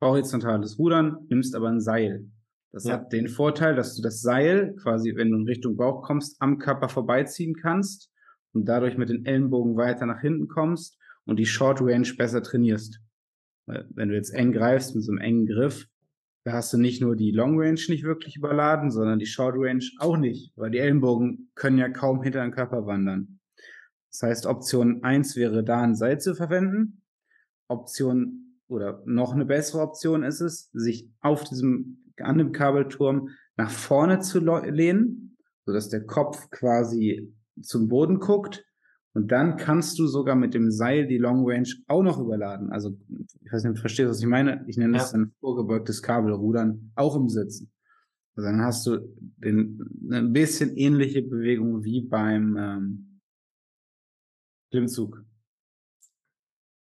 horizontales 0.00 0.78
Rudern, 0.78 1.26
nimmst 1.28 1.54
aber 1.54 1.68
ein 1.68 1.80
Seil. 1.80 2.26
Das 2.72 2.84
ja. 2.84 2.94
hat 2.94 3.12
den 3.12 3.28
Vorteil, 3.28 3.74
dass 3.74 3.96
du 3.96 4.02
das 4.02 4.20
Seil 4.20 4.74
quasi, 4.76 5.16
wenn 5.16 5.30
du 5.30 5.38
in 5.38 5.44
Richtung 5.46 5.76
Bauch 5.76 6.02
kommst, 6.02 6.40
am 6.40 6.58
Körper 6.58 6.88
vorbeiziehen 6.88 7.54
kannst 7.54 8.10
und 8.52 8.66
dadurch 8.66 8.96
mit 8.96 9.08
den 9.08 9.24
Ellenbogen 9.24 9.76
weiter 9.76 10.06
nach 10.06 10.20
hinten 10.20 10.48
kommst 10.48 10.98
und 11.24 11.38
die 11.38 11.46
Short 11.46 11.80
Range 11.80 12.08
besser 12.16 12.42
trainierst. 12.42 13.00
Wenn 13.66 14.08
du 14.08 14.14
jetzt 14.14 14.30
eng 14.30 14.52
greifst 14.52 14.94
mit 14.94 15.04
so 15.04 15.12
einem 15.12 15.20
engen 15.20 15.46
Griff, 15.46 15.86
da 16.44 16.52
hast 16.52 16.72
du 16.72 16.78
nicht 16.78 17.02
nur 17.02 17.16
die 17.16 17.32
Long 17.32 17.60
Range 17.60 17.80
nicht 17.88 18.02
wirklich 18.02 18.36
überladen, 18.36 18.90
sondern 18.90 19.18
die 19.18 19.26
Short 19.26 19.54
Range 19.58 19.84
auch 19.98 20.16
nicht, 20.16 20.52
weil 20.56 20.70
die 20.70 20.78
Ellenbogen 20.78 21.50
können 21.54 21.78
ja 21.78 21.88
kaum 21.88 22.22
hinter 22.22 22.42
den 22.42 22.52
Körper 22.52 22.86
wandern. 22.86 23.39
Das 24.10 24.22
heißt, 24.22 24.46
Option 24.46 25.02
1 25.02 25.36
wäre 25.36 25.62
da 25.64 25.82
ein 25.82 25.94
Seil 25.94 26.20
zu 26.20 26.34
verwenden. 26.34 27.02
Option 27.68 28.56
oder 28.68 29.02
noch 29.06 29.32
eine 29.32 29.44
bessere 29.44 29.82
Option 29.82 30.22
ist 30.22 30.40
es, 30.40 30.70
sich 30.72 31.08
auf 31.20 31.44
diesem, 31.44 32.04
an 32.18 32.38
dem 32.38 32.52
Kabelturm 32.52 33.28
nach 33.56 33.70
vorne 33.70 34.20
zu 34.20 34.38
lehnen, 34.40 35.36
sodass 35.64 35.88
der 35.88 36.04
Kopf 36.06 36.50
quasi 36.50 37.32
zum 37.62 37.88
Boden 37.88 38.18
guckt. 38.18 38.64
Und 39.12 39.32
dann 39.32 39.56
kannst 39.56 39.98
du 39.98 40.06
sogar 40.06 40.36
mit 40.36 40.54
dem 40.54 40.70
Seil 40.70 41.06
die 41.08 41.18
Long 41.18 41.44
Range 41.44 41.68
auch 41.88 42.02
noch 42.02 42.20
überladen. 42.20 42.70
Also, 42.70 42.96
ich 43.08 43.52
weiß 43.52 43.64
nicht, 43.64 43.70
ob 43.70 43.76
du 43.76 43.80
verstehst, 43.80 44.08
was 44.08 44.20
ich 44.20 44.26
meine. 44.26 44.64
Ich 44.68 44.76
nenne 44.76 44.92
ja. 44.96 45.02
das 45.02 45.14
ein 45.14 45.32
vorgebeugtes 45.40 46.00
Kabelrudern, 46.00 46.92
auch 46.94 47.16
im 47.16 47.28
Sitzen. 47.28 47.72
Also 48.36 48.48
dann 48.48 48.62
hast 48.62 48.86
du 48.86 48.98
den, 49.38 49.80
eine 50.10 50.28
bisschen 50.28 50.76
ähnliche 50.76 51.22
Bewegung 51.22 51.82
wie 51.84 52.02
beim, 52.02 52.56
ähm, 52.56 53.09
Klimmzug. 54.70 55.22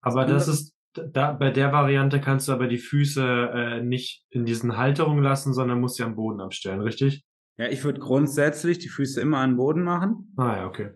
Aber 0.02 0.26
das 0.26 0.48
ist, 0.48 0.76
da, 0.94 1.32
bei 1.32 1.50
der 1.50 1.72
Variante 1.72 2.20
kannst 2.20 2.48
du 2.48 2.52
aber 2.52 2.68
die 2.68 2.78
Füße 2.78 3.24
äh, 3.24 3.84
nicht 3.84 4.26
in 4.30 4.46
diesen 4.46 4.78
Halterungen 4.78 5.24
lassen, 5.24 5.54
sondern 5.54 5.80
musst 5.80 5.96
sie 5.96 6.04
am 6.04 6.16
Boden 6.16 6.42
abstellen, 6.42 6.82
richtig? 6.82 7.26
Ja, 7.58 7.68
ich 7.70 7.84
würde 7.84 8.00
grundsätzlich 8.00 8.80
die 8.80 8.90
Füße 8.90 9.22
immer 9.22 9.38
an 9.38 9.52
den 9.52 9.58
Boden 9.58 9.84
machen. 9.84 10.34
Ah 10.38 10.58
ja, 10.58 10.68
okay. 10.68 10.92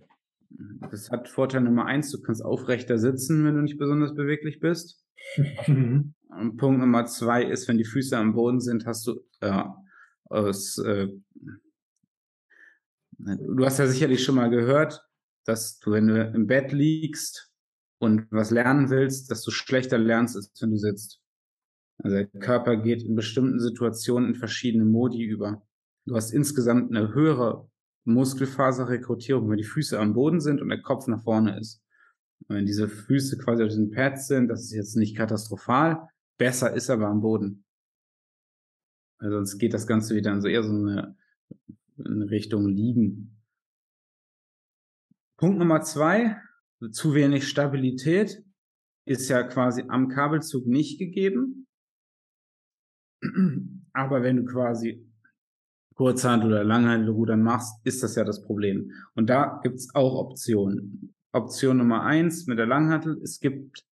Das 0.89 1.11
hat 1.11 1.29
Vorteil 1.29 1.61
Nummer 1.61 1.85
eins, 1.85 2.11
du 2.11 2.21
kannst 2.21 2.43
aufrechter 2.43 2.97
sitzen, 2.97 3.45
wenn 3.45 3.55
du 3.55 3.61
nicht 3.61 3.77
besonders 3.77 4.13
beweglich 4.15 4.59
bist. 4.59 5.03
Und 5.67 6.57
Punkt 6.57 6.79
Nummer 6.79 7.05
zwei 7.05 7.43
ist, 7.43 7.67
wenn 7.67 7.77
die 7.77 7.85
Füße 7.85 8.17
am 8.17 8.33
Boden 8.33 8.59
sind, 8.59 8.85
hast 8.85 9.07
du 9.07 9.23
äh, 9.41 9.63
aus, 10.25 10.77
äh, 10.79 11.07
du 13.17 13.65
hast 13.65 13.79
ja 13.79 13.87
sicherlich 13.87 14.23
schon 14.23 14.35
mal 14.35 14.49
gehört, 14.49 15.06
dass 15.47 15.79
du, 15.79 15.91
wenn 15.91 16.07
du 16.07 16.21
im 16.21 16.45
Bett 16.47 16.71
liegst 16.71 17.51
und 17.99 18.27
was 18.31 18.51
lernen 18.51 18.89
willst, 18.89 19.31
dass 19.31 19.43
du 19.43 19.51
schlechter 19.51 19.97
lernst, 19.97 20.35
als 20.35 20.51
wenn 20.61 20.71
du 20.71 20.77
sitzt. 20.77 21.21
Also 21.99 22.17
der 22.17 22.27
Körper 22.27 22.75
geht 22.77 23.01
in 23.01 23.15
bestimmten 23.15 23.59
Situationen 23.59 24.29
in 24.29 24.35
verschiedene 24.35 24.85
Modi 24.85 25.23
über. 25.23 25.63
Du 26.05 26.15
hast 26.15 26.31
insgesamt 26.31 26.95
eine 26.95 27.13
höhere 27.13 27.69
Muskelfaserrekrutierung, 28.03 29.49
wenn 29.49 29.57
die 29.57 29.63
Füße 29.63 29.99
am 29.99 30.13
Boden 30.13 30.39
sind 30.39 30.61
und 30.61 30.69
der 30.69 30.81
Kopf 30.81 31.07
nach 31.07 31.23
vorne 31.23 31.59
ist. 31.59 31.81
Und 32.47 32.57
wenn 32.57 32.65
diese 32.65 32.87
Füße 32.87 33.37
quasi 33.37 33.63
auf 33.63 33.69
diesen 33.69 33.91
Pads 33.91 34.27
sind, 34.27 34.49
das 34.49 34.63
ist 34.63 34.73
jetzt 34.73 34.95
nicht 34.95 35.17
katastrophal, 35.17 36.07
besser 36.37 36.73
ist 36.73 36.89
aber 36.89 37.07
am 37.07 37.21
Boden. 37.21 37.65
Also 39.17 39.37
sonst 39.37 39.57
geht 39.57 39.73
das 39.73 39.87
Ganze 39.87 40.15
wieder 40.15 40.31
in 40.31 40.41
so 40.41 40.47
eher 40.47 40.63
so 40.63 40.69
eine, 40.69 41.15
in 41.97 42.21
Richtung 42.21 42.67
Liegen. 42.67 43.36
Punkt 45.37 45.59
Nummer 45.59 45.83
zwei, 45.83 46.41
zu 46.91 47.13
wenig 47.13 47.47
Stabilität 47.47 48.43
ist 49.05 49.29
ja 49.29 49.43
quasi 49.43 49.83
am 49.87 50.09
Kabelzug 50.09 50.65
nicht 50.65 50.97
gegeben. 50.97 51.67
Aber 53.93 54.23
wenn 54.23 54.37
du 54.37 54.45
quasi 54.45 55.07
Kurzhand 55.93 56.43
oder 56.43 56.63
Langhandelrudern 56.63 57.43
machst, 57.43 57.79
ist 57.85 58.01
das 58.01 58.15
ja 58.15 58.23
das 58.23 58.43
Problem. 58.43 58.91
Und 59.13 59.29
da 59.29 59.59
gibt's 59.61 59.93
auch 59.93 60.15
Optionen. 60.15 61.13
Option 61.31 61.77
Nummer 61.77 62.01
eins 62.01 62.47
mit 62.47 62.57
der 62.57 62.65
Langhantel, 62.65 63.21
es 63.21 63.39
gibt, 63.39 63.85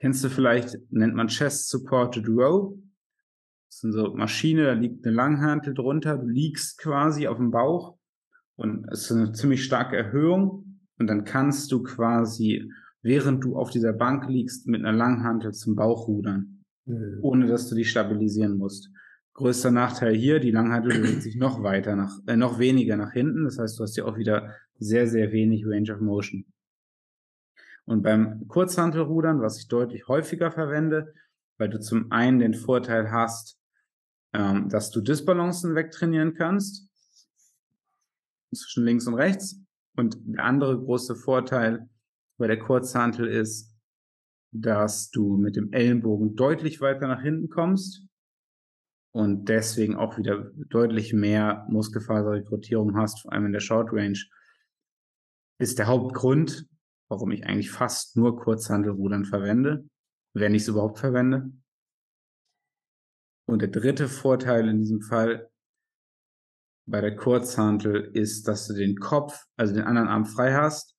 kennst 0.00 0.24
du 0.24 0.30
vielleicht, 0.30 0.74
nennt 0.90 1.14
man 1.14 1.28
Chest 1.28 1.68
Supported 1.68 2.26
Row. 2.28 2.78
Das 3.68 3.80
sind 3.80 3.92
so 3.92 4.14
Maschine, 4.14 4.64
da 4.64 4.72
liegt 4.72 5.04
eine 5.04 5.14
Langhantel 5.14 5.74
drunter, 5.74 6.16
du 6.16 6.26
liegst 6.28 6.78
quasi 6.78 7.28
auf 7.28 7.36
dem 7.36 7.50
Bauch 7.50 7.98
und 8.56 8.86
es 8.90 9.10
ist 9.10 9.12
eine 9.12 9.32
ziemlich 9.32 9.64
starke 9.64 9.94
Erhöhung 9.94 10.67
und 10.98 11.06
dann 11.06 11.24
kannst 11.24 11.70
du 11.72 11.82
quasi, 11.82 12.72
während 13.02 13.44
du 13.44 13.56
auf 13.56 13.70
dieser 13.70 13.92
Bank 13.92 14.28
liegst, 14.28 14.66
mit 14.66 14.84
einer 14.84 14.96
Langhantel 14.96 15.52
zum 15.52 15.76
Bauch 15.76 16.08
rudern, 16.08 16.64
mhm. 16.84 17.18
ohne 17.22 17.46
dass 17.46 17.68
du 17.68 17.74
dich 17.74 17.90
stabilisieren 17.90 18.56
musst. 18.56 18.90
Größter 19.34 19.70
Nachteil 19.70 20.14
hier, 20.14 20.40
die 20.40 20.50
Langhantel 20.50 21.00
bewegt 21.00 21.22
sich 21.22 21.36
noch 21.36 21.62
weiter 21.62 21.94
nach, 21.94 22.18
äh, 22.26 22.36
noch 22.36 22.58
weniger 22.58 22.96
nach 22.96 23.12
hinten. 23.12 23.44
Das 23.44 23.58
heißt, 23.58 23.78
du 23.78 23.84
hast 23.84 23.96
ja 23.96 24.04
auch 24.04 24.18
wieder 24.18 24.52
sehr, 24.78 25.06
sehr 25.06 25.30
wenig 25.30 25.64
Range 25.64 25.92
of 25.94 26.00
Motion. 26.00 26.44
Und 27.84 28.02
beim 28.02 28.46
Kurzhantelrudern, 28.48 29.40
was 29.40 29.58
ich 29.58 29.68
deutlich 29.68 30.08
häufiger 30.08 30.50
verwende, 30.50 31.14
weil 31.56 31.70
du 31.70 31.80
zum 31.80 32.10
einen 32.10 32.38
den 32.40 32.54
Vorteil 32.54 33.10
hast, 33.10 33.58
ähm, 34.32 34.68
dass 34.68 34.90
du 34.90 35.00
Disbalancen 35.00 35.74
wegtrainieren 35.74 36.34
kannst 36.34 36.88
zwischen 38.52 38.84
links 38.84 39.06
und 39.06 39.14
rechts 39.14 39.62
und 39.98 40.18
der 40.24 40.44
andere 40.44 40.78
große 40.78 41.16
Vorteil 41.16 41.88
bei 42.38 42.46
der 42.46 42.58
Kurzhantel 42.58 43.26
ist, 43.26 43.76
dass 44.52 45.10
du 45.10 45.36
mit 45.36 45.56
dem 45.56 45.72
Ellenbogen 45.72 46.34
deutlich 46.34 46.80
weiter 46.80 47.06
nach 47.06 47.20
hinten 47.20 47.48
kommst 47.48 48.06
und 49.12 49.48
deswegen 49.48 49.96
auch 49.96 50.16
wieder 50.16 50.50
deutlich 50.68 51.12
mehr 51.12 51.66
Muskelfaserrekrutierung 51.68 52.96
hast, 52.96 53.22
vor 53.22 53.32
allem 53.32 53.46
in 53.46 53.52
der 53.52 53.60
Short 53.60 53.92
Range. 53.92 54.18
Ist 55.60 55.78
der 55.78 55.86
Hauptgrund, 55.86 56.66
warum 57.08 57.32
ich 57.32 57.44
eigentlich 57.44 57.70
fast 57.70 58.16
nur 58.16 58.36
Kurzhantelrudern 58.36 59.24
verwende, 59.24 59.88
wenn 60.34 60.54
ich 60.54 60.62
es 60.62 60.68
überhaupt 60.68 60.98
verwende. 60.98 61.50
Und 63.46 63.60
der 63.60 63.68
dritte 63.68 64.08
Vorteil 64.08 64.68
in 64.68 64.78
diesem 64.78 65.00
Fall 65.00 65.50
bei 66.88 67.02
der 67.02 67.14
Kurzhantel 67.14 68.10
ist, 68.14 68.48
dass 68.48 68.66
du 68.66 68.74
den 68.74 68.96
Kopf, 68.96 69.44
also 69.56 69.74
den 69.74 69.84
anderen 69.84 70.08
Arm 70.08 70.24
frei 70.24 70.54
hast 70.54 70.96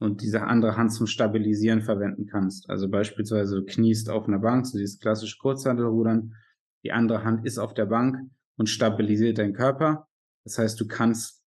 und 0.00 0.20
diese 0.20 0.42
andere 0.42 0.76
Hand 0.76 0.92
zum 0.92 1.06
Stabilisieren 1.06 1.80
verwenden 1.80 2.26
kannst. 2.26 2.68
Also 2.68 2.88
beispielsweise 2.88 3.56
du 3.56 3.64
kniest 3.64 4.10
auf 4.10 4.26
einer 4.26 4.40
Bank, 4.40 4.66
so 4.66 4.78
dieses 4.78 4.98
klassische 4.98 5.38
Kurzhantelrudern, 5.38 6.34
die 6.82 6.92
andere 6.92 7.24
Hand 7.24 7.46
ist 7.46 7.58
auf 7.58 7.72
der 7.72 7.86
Bank 7.86 8.16
und 8.56 8.68
stabilisiert 8.68 9.38
deinen 9.38 9.54
Körper. 9.54 10.08
Das 10.44 10.58
heißt, 10.58 10.80
du 10.80 10.88
kannst, 10.88 11.42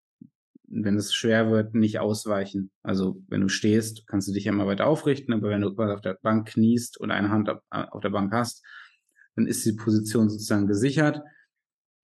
wenn 0.68 0.96
es 0.96 1.12
schwer 1.12 1.50
wird, 1.50 1.74
nicht 1.74 1.98
ausweichen. 1.98 2.70
Also 2.83 3.20
wenn 3.29 3.40
du 3.40 3.48
stehst, 3.48 4.07
kannst 4.07 4.29
du 4.29 4.33
dich 4.33 4.44
ja 4.44 4.53
immer 4.53 4.68
weiter 4.68 4.87
aufrichten, 4.87 5.35
aber 5.35 5.48
wenn 5.48 5.62
du 5.62 5.74
auf 5.74 6.00
der 6.00 6.18
Bank 6.22 6.48
kniest 6.48 6.98
und 6.98 7.11
eine 7.11 7.31
Hand 7.31 7.50
auf 7.70 8.00
der 8.00 8.11
Bank 8.11 8.33
hast, 8.33 8.64
dann 9.35 9.46
ist 9.46 9.64
die 9.66 9.72
Position 9.72 10.29
sozusagen 10.29 10.68
gesichert 10.68 11.22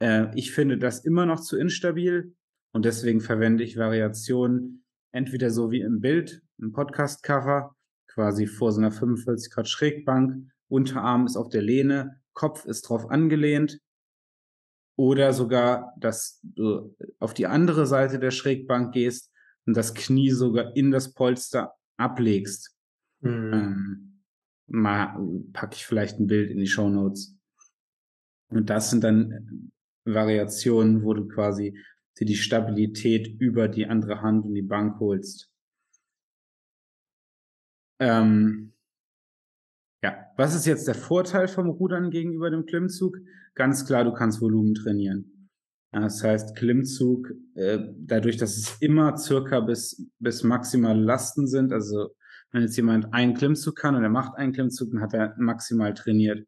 äh, 0.00 0.26
ich 0.34 0.52
finde 0.52 0.78
das 0.78 1.04
immer 1.04 1.26
noch 1.26 1.40
zu 1.40 1.56
instabil 1.56 2.34
und 2.72 2.84
deswegen 2.84 3.20
verwende 3.20 3.64
ich 3.64 3.76
Variationen 3.76 4.84
entweder 5.12 5.50
so 5.50 5.70
wie 5.70 5.80
im 5.80 6.00
Bild, 6.00 6.42
im 6.58 6.72
Podcast-Cover, 6.72 7.74
quasi 8.06 8.46
vor 8.46 8.72
so 8.72 8.80
einer 8.80 8.92
45 8.92 9.52
Grad 9.52 9.68
Schrägbank, 9.68 10.50
Unterarm 10.68 11.26
ist 11.26 11.36
auf 11.36 11.48
der 11.48 11.62
Lehne, 11.62 12.20
Kopf 12.32 12.64
ist 12.66 12.82
drauf 12.82 13.10
angelehnt 13.10 13.80
oder 14.96 15.32
sogar, 15.32 15.94
dass 15.98 16.40
du 16.42 16.94
auf 17.18 17.34
die 17.34 17.46
andere 17.46 17.86
Seite 17.86 18.18
der 18.18 18.30
Schrägbank 18.30 18.92
gehst 18.92 19.30
und 19.66 19.76
das 19.76 19.94
Knie 19.94 20.30
sogar 20.30 20.74
in 20.76 20.90
das 20.90 21.12
Polster 21.12 21.74
ablegst. 21.96 22.74
Mhm. 23.20 23.52
Ähm, 23.52 24.22
mal 24.66 25.18
packe 25.52 25.76
ich 25.76 25.86
vielleicht 25.86 26.18
ein 26.18 26.26
Bild 26.26 26.50
in 26.50 26.58
die 26.58 26.66
Show 26.66 26.88
Notes. 26.88 27.36
Und 28.48 28.70
das 28.70 28.90
sind 28.90 29.04
dann 29.04 29.72
Variationen, 30.06 31.02
wo 31.02 31.12
du 31.14 31.26
quasi 31.28 31.78
dir 32.18 32.26
die 32.26 32.36
Stabilität 32.36 33.28
über 33.40 33.68
die 33.68 33.86
andere 33.86 34.22
Hand 34.22 34.46
und 34.46 34.54
die 34.54 34.62
Bank 34.62 34.98
holst. 35.00 35.50
Ähm, 37.98 38.72
ja, 40.02 40.26
was 40.36 40.54
ist 40.54 40.66
jetzt 40.66 40.86
der 40.86 40.94
Vorteil 40.94 41.48
vom 41.48 41.68
Rudern 41.68 42.10
gegenüber 42.10 42.50
dem 42.50 42.66
Klimmzug? 42.66 43.16
Ganz 43.54 43.86
klar, 43.86 44.04
du 44.04 44.12
kannst 44.12 44.40
Volumen 44.40 44.74
trainieren. 44.74 45.50
Das 45.92 46.22
heißt, 46.22 46.56
Klimmzug, 46.56 47.32
äh, 47.54 47.78
dadurch, 47.98 48.36
dass 48.36 48.56
es 48.56 48.76
immer 48.80 49.16
circa 49.16 49.60
bis, 49.60 50.10
bis 50.18 50.42
maximale 50.42 51.00
Lasten 51.00 51.46
sind, 51.46 51.72
also 51.72 52.14
wenn 52.52 52.62
jetzt 52.62 52.76
jemand 52.76 53.12
einen 53.14 53.34
Klimmzug 53.34 53.76
kann 53.76 53.94
und 53.94 54.02
er 54.02 54.10
macht 54.10 54.36
einen 54.36 54.52
Klimmzug, 54.52 54.90
dann 54.92 55.00
hat 55.00 55.14
er 55.14 55.34
maximal 55.38 55.94
trainiert. 55.94 56.46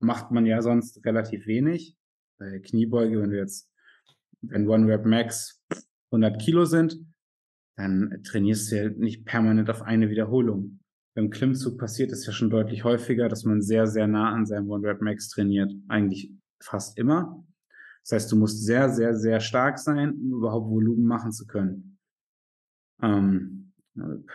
Macht 0.00 0.30
man 0.30 0.44
ja 0.44 0.60
sonst 0.60 1.04
relativ 1.04 1.46
wenig 1.46 1.97
bei 2.38 2.58
Kniebeuge, 2.60 3.20
wenn 3.20 3.30
du 3.30 3.36
jetzt 3.36 3.68
wenn 4.42 4.68
One 4.68 4.86
Rep 4.86 5.04
Max 5.04 5.62
100 6.10 6.40
Kilo 6.40 6.64
sind, 6.64 6.98
dann 7.76 8.22
trainierst 8.24 8.70
du 8.70 8.76
ja 8.76 8.90
nicht 8.90 9.24
permanent 9.24 9.70
auf 9.70 9.82
eine 9.82 10.10
Wiederholung. 10.10 10.80
Beim 11.14 11.30
Klimmzug 11.30 11.78
passiert 11.78 12.12
es 12.12 12.26
ja 12.26 12.32
schon 12.32 12.50
deutlich 12.50 12.84
häufiger, 12.84 13.28
dass 13.28 13.44
man 13.44 13.60
sehr, 13.60 13.86
sehr 13.86 14.06
nah 14.06 14.32
an 14.32 14.46
seinem 14.46 14.70
One 14.70 14.86
Rep 14.86 15.00
Max 15.00 15.28
trainiert. 15.28 15.72
Eigentlich 15.88 16.32
fast 16.62 16.98
immer. 16.98 17.44
Das 18.02 18.12
heißt, 18.12 18.32
du 18.32 18.36
musst 18.36 18.64
sehr, 18.64 18.88
sehr, 18.90 19.16
sehr 19.16 19.40
stark 19.40 19.78
sein, 19.78 20.12
um 20.12 20.32
überhaupt 20.34 20.70
Volumen 20.70 21.04
machen 21.04 21.32
zu 21.32 21.46
können. 21.46 21.98
Ähm, 23.02 23.72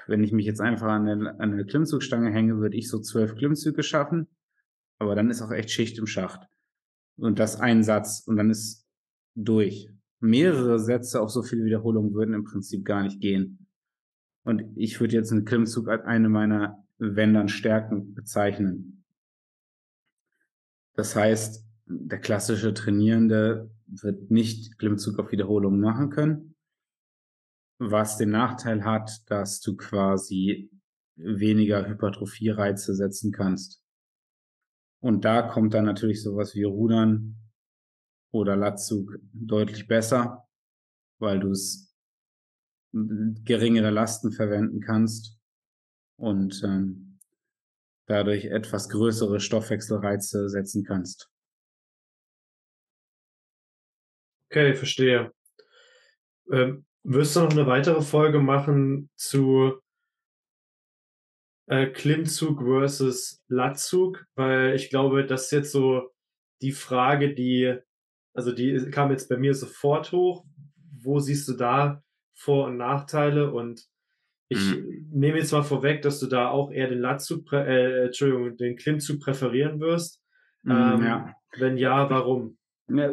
wenn 0.07 0.23
ich 0.23 0.33
mich 0.33 0.45
jetzt 0.45 0.61
einfach 0.61 0.87
an 0.87 1.07
eine, 1.07 1.39
an 1.39 1.53
eine 1.53 1.65
Klimmzugstange 1.65 2.31
hänge, 2.31 2.57
würde 2.57 2.77
ich 2.77 2.89
so 2.89 2.99
zwölf 2.99 3.35
Klimmzüge 3.35 3.81
schaffen. 3.81 4.27
Aber 4.99 5.15
dann 5.15 5.29
ist 5.29 5.41
auch 5.41 5.51
echt 5.51 5.71
Schicht 5.71 5.97
im 5.97 6.05
Schacht. 6.05 6.47
Und 7.17 7.39
das 7.39 7.60
ein 7.60 7.84
Satz 7.84 8.23
und 8.26 8.38
dann 8.38 8.49
ist 8.49 8.88
durch. 9.36 9.89
Mehrere 10.19 10.80
Sätze 10.80 11.21
auf 11.21 11.30
so 11.30 11.43
viele 11.43 11.65
Wiederholungen 11.65 12.13
würden 12.13 12.34
im 12.34 12.43
Prinzip 12.43 12.86
gar 12.86 13.04
nicht 13.04 13.19
gehen. 13.19 13.67
Und 14.43 14.63
ich 14.76 14.99
würde 14.99 15.15
jetzt 15.15 15.32
einen 15.32 15.45
Klimmzug 15.45 15.88
als 15.88 16.04
eine 16.06 16.30
meiner, 16.30 16.84
wenn 16.97 17.34
dann 17.34 17.49
Stärken 17.49 18.13
bezeichnen. 18.13 19.04
Das 20.95 21.15
heißt, 21.15 21.65
der 21.86 22.19
klassische 22.19 22.73
Trainierende 22.73 23.71
wird 23.86 24.32
nicht 24.32 24.78
Klimmzug 24.78 25.19
auf 25.19 25.32
Wiederholungen 25.32 25.80
machen 25.80 26.10
können, 26.10 26.56
was 27.80 28.17
den 28.17 28.30
Nachteil 28.30 28.84
hat, 28.86 29.30
dass 29.30 29.60
du 29.60 29.76
quasi 29.76 30.71
weniger 31.15 31.88
Hypertrophie-Reize 31.88 32.95
setzen 32.95 33.32
kannst. 33.32 33.82
Und 35.03 35.25
da 35.25 35.41
kommt 35.41 35.73
dann 35.73 35.83
natürlich 35.83 36.23
sowas 36.23 36.55
wie 36.55 36.63
Rudern 36.63 37.35
oder 38.31 38.55
Latzug 38.55 39.19
deutlich 39.33 39.85
besser, 39.85 40.47
weil 41.19 41.41
du 41.41 41.51
es 41.51 41.93
geringere 42.93 43.89
Lasten 43.89 44.31
verwenden 44.31 44.79
kannst 44.79 45.37
und 46.15 46.63
ähm, 46.63 47.19
dadurch 48.05 48.45
etwas 48.45 48.87
größere 48.87 49.41
Stoffwechselreize 49.41 50.47
setzen 50.47 50.85
kannst. 50.85 51.29
Okay, 54.49 54.73
verstehe. 54.73 55.33
Ähm, 56.49 56.85
wirst 57.03 57.35
du 57.35 57.41
noch 57.41 57.51
eine 57.51 57.67
weitere 57.67 58.01
Folge 58.01 58.39
machen 58.39 59.09
zu 59.17 59.82
äh, 61.67 61.88
Klimmzug 61.88 62.62
versus 62.62 63.43
Latzug, 63.47 64.26
weil 64.36 64.76
ich 64.76 64.89
glaube, 64.89 65.26
das 65.26 65.45
ist 65.45 65.52
jetzt 65.52 65.71
so 65.71 66.10
die 66.62 66.71
Frage, 66.71 67.34
die, 67.34 67.76
also 68.34 68.52
die 68.52 68.89
kam 68.91 69.12
jetzt 69.12 69.30
bei 69.30 69.38
mir 69.38 69.54
sofort 69.54 70.12
hoch. 70.12 70.45
Wo 71.02 71.19
siehst 71.19 71.47
du 71.47 71.54
da 71.54 72.02
Vor- 72.34 72.67
und 72.67 72.78
Nachteile? 72.78 73.52
Und 73.52 73.86
ich 74.49 74.76
mhm. 74.76 75.10
nehme 75.12 75.38
jetzt 75.38 75.52
mal 75.52 75.63
vorweg, 75.63 76.02
dass 76.02 76.19
du 76.19 76.28
da 76.28 76.49
auch 76.49 76.71
eher 76.71 76.88
den 76.88 76.99
Latzug, 76.99 77.52
äh, 77.52 78.06
Entschuldigung, 78.06 78.56
den 78.58 78.78
Klimmzug 78.78 79.19
präferieren 79.19 79.80
wirst. 79.80 80.21
Mhm, 80.63 80.71
ähm, 80.71 81.04
ja. 81.04 81.36
Wenn 81.58 81.78
ja, 81.78 82.10
warum? 82.10 82.58
Ja, 82.89 83.10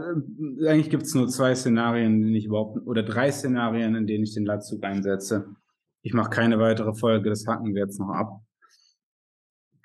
eigentlich 0.68 0.90
gibt 0.90 1.04
es 1.04 1.14
nur 1.14 1.28
zwei 1.28 1.54
Szenarien, 1.54 2.14
in 2.14 2.22
denen 2.22 2.34
ich 2.34 2.46
überhaupt, 2.46 2.86
oder 2.86 3.02
drei 3.02 3.30
Szenarien, 3.30 3.94
in 3.94 4.06
denen 4.06 4.24
ich 4.24 4.34
den 4.34 4.44
Latzug 4.44 4.82
einsetze. 4.84 5.54
Ich 6.02 6.14
mache 6.14 6.30
keine 6.30 6.58
weitere 6.58 6.94
Folge, 6.94 7.28
das 7.28 7.46
hacken 7.46 7.74
wir 7.74 7.82
jetzt 7.82 8.00
noch 8.00 8.10
ab. 8.10 8.42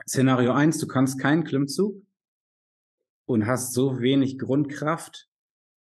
Szenario 0.08 0.54
eins: 0.54 0.78
du 0.80 0.88
kannst 0.88 1.20
keinen 1.20 1.44
Klimmzug 1.44 2.02
und 3.26 3.46
hast 3.46 3.74
so 3.74 4.00
wenig 4.00 4.38
Grundkraft, 4.38 5.30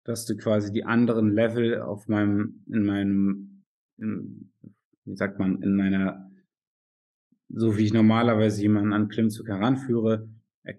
dass 0.03 0.25
du 0.25 0.35
quasi 0.35 0.71
die 0.71 0.85
anderen 0.85 1.33
Level 1.33 1.81
auf 1.81 2.07
meinem, 2.07 2.63
in 2.67 2.85
meinem, 2.85 3.63
in, 3.97 4.51
wie 5.05 5.15
sagt 5.15 5.39
man, 5.39 5.61
in 5.61 5.75
meiner, 5.75 6.31
so 7.49 7.77
wie 7.77 7.85
ich 7.85 7.93
normalerweise 7.93 8.61
jemanden 8.61 8.93
an 8.93 9.09
Klimmzug 9.09 9.47
heranführe, 9.47 10.29
er, 10.63 10.75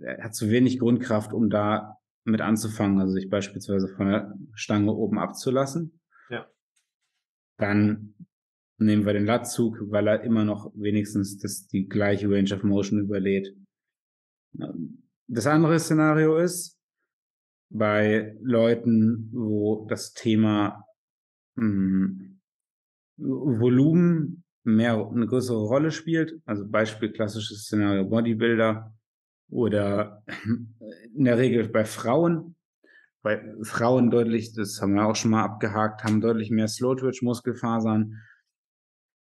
er 0.00 0.24
hat 0.24 0.34
zu 0.34 0.50
wenig 0.50 0.78
Grundkraft, 0.78 1.32
um 1.32 1.48
da 1.48 1.98
mit 2.24 2.40
anzufangen, 2.40 3.00
also 3.00 3.12
sich 3.12 3.28
beispielsweise 3.28 3.88
von 3.88 4.08
der 4.08 4.34
Stange 4.54 4.92
oben 4.92 5.18
abzulassen. 5.18 6.00
Ja. 6.30 6.46
Dann 7.58 8.14
nehmen 8.78 9.06
wir 9.06 9.12
den 9.12 9.26
Latzug, 9.26 9.78
weil 9.90 10.08
er 10.08 10.22
immer 10.22 10.44
noch 10.44 10.72
wenigstens 10.74 11.38
das, 11.38 11.66
die 11.68 11.88
gleiche 11.88 12.28
Range 12.30 12.54
of 12.54 12.62
Motion 12.62 13.00
überlädt. 13.00 13.54
Das 15.26 15.46
andere 15.46 15.78
Szenario 15.78 16.36
ist, 16.36 16.78
bei 17.70 18.36
Leuten, 18.40 19.30
wo 19.32 19.86
das 19.88 20.12
Thema 20.12 20.84
mh, 21.56 21.64
hm, 21.64 22.40
Volumen 23.16 24.44
mehr 24.64 24.94
eine 24.94 25.26
größere 25.26 25.62
Rolle 25.62 25.90
spielt, 25.90 26.40
also 26.46 26.66
Beispiel 26.68 27.12
klassisches 27.12 27.64
Szenario 27.64 28.04
Bodybuilder 28.04 28.94
oder 29.50 30.22
in 31.14 31.24
der 31.24 31.38
Regel 31.38 31.68
bei 31.68 31.84
Frauen, 31.84 32.56
bei 33.22 33.42
Frauen 33.62 34.10
deutlich, 34.10 34.52
das 34.54 34.80
haben 34.80 34.94
wir 34.94 35.06
auch 35.06 35.16
schon 35.16 35.32
mal 35.32 35.44
abgehakt, 35.44 36.04
haben 36.04 36.20
deutlich 36.20 36.50
mehr 36.50 36.68
Slow 36.68 36.94
Twitch 36.96 37.22
Muskelfasern, 37.22 38.20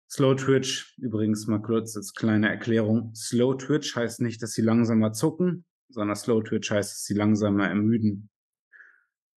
Slow 0.08 0.34
Twitch, 0.36 0.96
übrigens 0.98 1.46
mal 1.46 1.60
kurz 1.60 1.96
als 1.96 2.14
kleine 2.14 2.48
Erklärung. 2.48 3.12
Slow 3.14 3.56
Twitch 3.56 3.96
heißt 3.96 4.20
nicht, 4.20 4.40
dass 4.42 4.52
sie 4.52 4.62
langsamer 4.62 5.12
zucken, 5.12 5.64
sondern 5.88 6.16
Slow 6.16 6.42
Twitch 6.42 6.70
heißt, 6.70 6.92
dass 6.92 7.04
sie 7.04 7.14
langsamer 7.14 7.68
ermüden. 7.68 8.30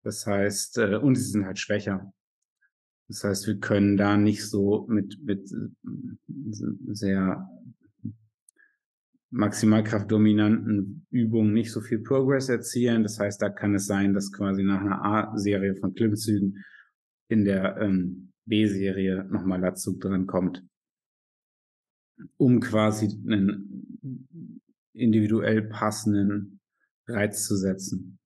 Das 0.03 0.27
heißt, 0.27 0.77
äh, 0.79 0.95
und 0.97 1.15
sie 1.15 1.31
sind 1.31 1.45
halt 1.45 1.59
schwächer. 1.59 2.13
Das 3.07 3.23
heißt, 3.23 3.47
wir 3.47 3.59
können 3.59 3.95
da 3.95 4.17
nicht 4.17 4.45
so 4.45 4.85
mit, 4.89 5.23
mit 5.23 5.49
sehr 6.87 7.49
maximalkraftdominanten 9.29 11.05
Übungen 11.09 11.53
nicht 11.53 11.71
so 11.71 11.81
viel 11.81 11.99
Progress 11.99 12.49
erzielen. 12.49 13.03
Das 13.03 13.19
heißt, 13.19 13.41
da 13.41 13.49
kann 13.49 13.75
es 13.75 13.85
sein, 13.85 14.13
dass 14.13 14.31
quasi 14.31 14.63
nach 14.63 14.81
einer 14.81 15.03
A-Serie 15.03 15.75
von 15.75 15.93
Klimmzügen 15.93 16.63
in 17.29 17.45
der 17.45 17.77
ähm, 17.77 18.26
B-Serie 18.47 19.25
nochmal 19.25 19.61
dazu 19.61 19.97
dran 19.97 20.25
kommt, 20.27 20.63
um 22.37 22.59
quasi 22.59 23.07
einen 23.25 24.71
individuell 24.93 25.61
passenden 25.63 26.59
Reiz 27.07 27.45
zu 27.45 27.55
setzen. 27.55 28.19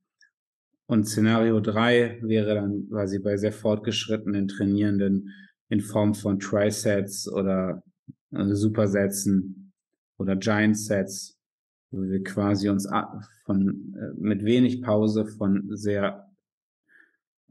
Und 0.88 1.08
Szenario 1.08 1.60
drei 1.60 2.20
wäre 2.22 2.56
dann 2.56 2.88
quasi 2.90 3.20
bei 3.20 3.38
sehr 3.38 3.54
fortgeschrittenen 3.54 4.48
Trainierenden 4.48 5.30
in 5.70 5.80
Form 5.80 6.14
von 6.16 6.40
Trisets 6.40 7.32
oder 7.32 7.84
also 8.32 8.56
Supersätzen 8.56 9.72
oder 10.18 10.36
Giant 10.36 10.78
Sets, 10.78 11.38
wo 11.92 12.02
wir 12.02 12.24
quasi 12.24 12.70
uns 12.70 12.90
von, 13.46 13.96
äh, 13.96 14.20
mit 14.20 14.44
wenig 14.44 14.82
Pause 14.82 15.26
von 15.26 15.66
sehr 15.76 16.31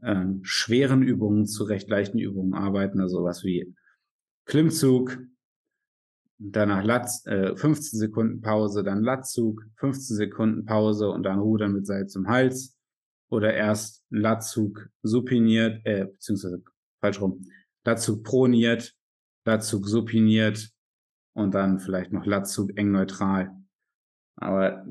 ähm, 0.03 0.39
schweren 0.43 1.03
Übungen 1.03 1.45
zu 1.45 1.63
recht 1.63 1.89
leichten 1.89 2.19
Übungen 2.19 2.53
arbeiten, 2.53 2.99
also 2.99 3.19
sowas 3.19 3.43
wie 3.43 3.73
Klimmzug, 4.45 5.17
danach 6.37 6.83
Latz, 6.83 7.25
äh, 7.27 7.55
15 7.55 7.99
Sekunden 7.99 8.41
Pause, 8.41 8.83
dann 8.83 9.03
Latzug, 9.03 9.63
15 9.75 10.17
Sekunden 10.17 10.65
Pause 10.65 11.09
und 11.09 11.23
dann 11.23 11.39
Rudern 11.39 11.73
mit 11.73 11.85
Seil 11.85 12.07
zum 12.07 12.27
Hals 12.27 12.77
oder 13.29 13.53
erst 13.53 14.03
Latzug 14.09 14.89
supiniert, 15.03 15.85
äh, 15.85 16.05
beziehungsweise 16.05 16.63
falsch 16.99 17.21
rum, 17.21 17.45
Latzug 17.85 18.23
proniert, 18.23 18.95
Latzug 19.45 19.87
supiniert 19.87 20.71
und 21.33 21.53
dann 21.53 21.79
vielleicht 21.79 22.11
noch 22.11 22.25
Latzug 22.25 22.75
eng 22.77 22.91
neutral. 22.91 23.55
Aber 24.35 24.85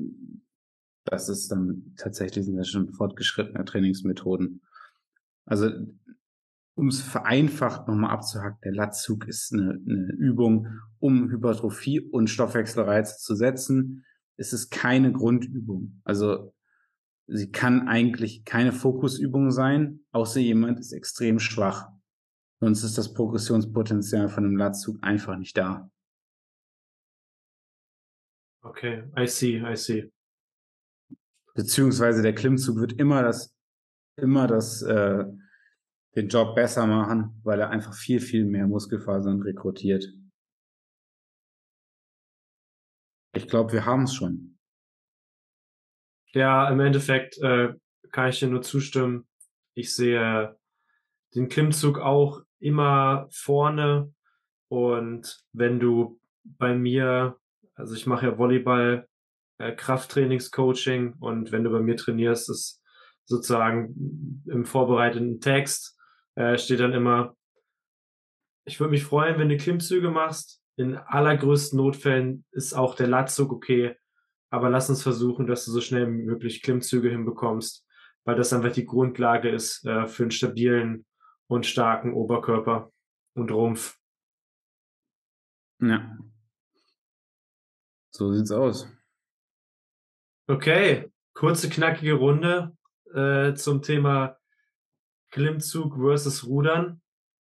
das 1.05 1.29
ist 1.29 1.51
dann 1.51 1.93
tatsächlich 1.97 2.45
sind 2.45 2.57
das 2.57 2.69
schon 2.69 2.93
fortgeschrittene 2.93 3.65
Trainingsmethoden. 3.65 4.61
Also 5.45 5.69
um 6.75 6.87
es 6.87 7.01
vereinfacht 7.01 7.87
nochmal 7.87 8.11
abzuhacken, 8.11 8.59
der 8.63 8.73
Latzug 8.73 9.27
ist 9.27 9.53
eine, 9.53 9.71
eine 9.71 10.13
Übung, 10.13 10.67
um 10.99 11.29
Hypertrophie 11.29 11.99
und 11.99 12.29
Stoffwechselreize 12.29 13.17
zu 13.17 13.35
setzen. 13.35 14.05
Es 14.37 14.53
ist 14.53 14.71
keine 14.71 15.11
Grundübung. 15.11 16.01
Also 16.03 16.53
sie 17.27 17.51
kann 17.51 17.87
eigentlich 17.87 18.45
keine 18.45 18.71
Fokusübung 18.71 19.51
sein, 19.51 19.99
außer 20.11 20.39
jemand 20.39 20.79
ist 20.79 20.93
extrem 20.93 21.39
schwach. 21.39 21.89
Sonst 22.59 22.83
ist 22.83 22.97
das 22.97 23.13
Progressionspotenzial 23.13 24.29
von 24.29 24.45
einem 24.45 24.57
Latzug 24.57 24.97
einfach 25.01 25.37
nicht 25.37 25.57
da. 25.57 25.89
Okay, 28.63 29.03
I 29.17 29.27
see, 29.27 29.57
I 29.57 29.75
see. 29.75 30.11
Beziehungsweise 31.53 32.21
der 32.21 32.35
Klimmzug 32.35 32.77
wird 32.77 32.93
immer 32.93 33.23
das 33.23 33.55
immer 34.17 34.47
das, 34.47 34.81
äh, 34.81 35.25
den 36.15 36.27
Job 36.27 36.55
besser 36.55 36.85
machen, 36.87 37.39
weil 37.43 37.59
er 37.59 37.69
einfach 37.69 37.93
viel, 37.93 38.19
viel 38.19 38.45
mehr 38.45 38.67
Muskelfasern 38.67 39.41
rekrutiert. 39.41 40.05
Ich 43.33 43.47
glaube, 43.47 43.71
wir 43.71 43.85
haben 43.85 44.03
es 44.03 44.13
schon. 44.13 44.57
Ja, 46.33 46.69
im 46.69 46.79
Endeffekt 46.79 47.37
äh, 47.39 47.73
kann 48.11 48.29
ich 48.29 48.39
dir 48.39 48.47
nur 48.47 48.61
zustimmen. 48.61 49.27
Ich 49.73 49.95
sehe 49.95 50.57
den 51.33 51.47
Klimmzug 51.47 51.99
auch 51.99 52.41
immer 52.59 53.27
vorne. 53.31 54.13
Und 54.69 55.43
wenn 55.53 55.79
du 55.79 56.19
bei 56.43 56.75
mir, 56.75 57.37
also 57.75 57.95
ich 57.95 58.05
mache 58.05 58.27
ja 58.27 58.37
Volleyball, 58.37 59.07
äh, 59.57 59.73
Krafttrainingscoaching 59.73 61.15
und 61.19 61.51
wenn 61.51 61.63
du 61.63 61.71
bei 61.71 61.81
mir 61.81 61.95
trainierst, 61.95 62.49
ist 62.49 62.80
sozusagen 63.31 64.43
im 64.47 64.65
vorbereiteten 64.65 65.39
Text 65.39 65.97
äh, 66.35 66.57
steht 66.57 66.81
dann 66.81 66.93
immer, 66.93 67.35
ich 68.65 68.79
würde 68.79 68.91
mich 68.91 69.03
freuen, 69.03 69.39
wenn 69.39 69.49
du 69.49 69.57
Klimmzüge 69.57 70.11
machst. 70.11 70.61
In 70.75 70.97
allergrößten 70.97 71.77
Notfällen 71.77 72.45
ist 72.51 72.73
auch 72.73 72.95
der 72.95 73.07
Latzug 73.07 73.51
okay, 73.51 73.95
aber 74.49 74.69
lass 74.69 74.89
uns 74.89 75.01
versuchen, 75.01 75.47
dass 75.47 75.65
du 75.65 75.71
so 75.71 75.81
schnell 75.81 76.07
wie 76.07 76.23
möglich 76.23 76.61
Klimmzüge 76.61 77.09
hinbekommst, 77.09 77.87
weil 78.25 78.35
das 78.35 78.53
einfach 78.53 78.71
die 78.71 78.85
Grundlage 78.85 79.49
ist 79.49 79.85
äh, 79.85 80.07
für 80.07 80.23
einen 80.23 80.31
stabilen 80.31 81.05
und 81.47 81.65
starken 81.65 82.13
Oberkörper 82.13 82.91
und 83.33 83.51
Rumpf. 83.51 83.97
Ja. 85.79 86.17
So 88.11 88.33
sieht's 88.33 88.51
aus. 88.51 88.87
Okay, 90.47 91.09
kurze, 91.33 91.69
knackige 91.69 92.13
Runde 92.13 92.75
äh, 93.13 93.53
zum 93.55 93.81
Thema 93.81 94.37
Klimmzug 95.31 95.95
versus 95.95 96.45
Rudern. 96.45 97.01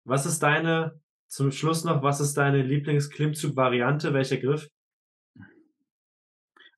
Was 0.04 0.26
ist 0.26 0.42
deine, 0.42 1.00
zum 1.26 1.50
Schluss 1.52 1.84
noch, 1.84 2.02
was 2.02 2.20
ist 2.20 2.36
deine 2.36 2.62
Lieblings-Klimmzug-Variante? 2.62 4.12
Welcher 4.14 4.38
Griff? 4.38 4.68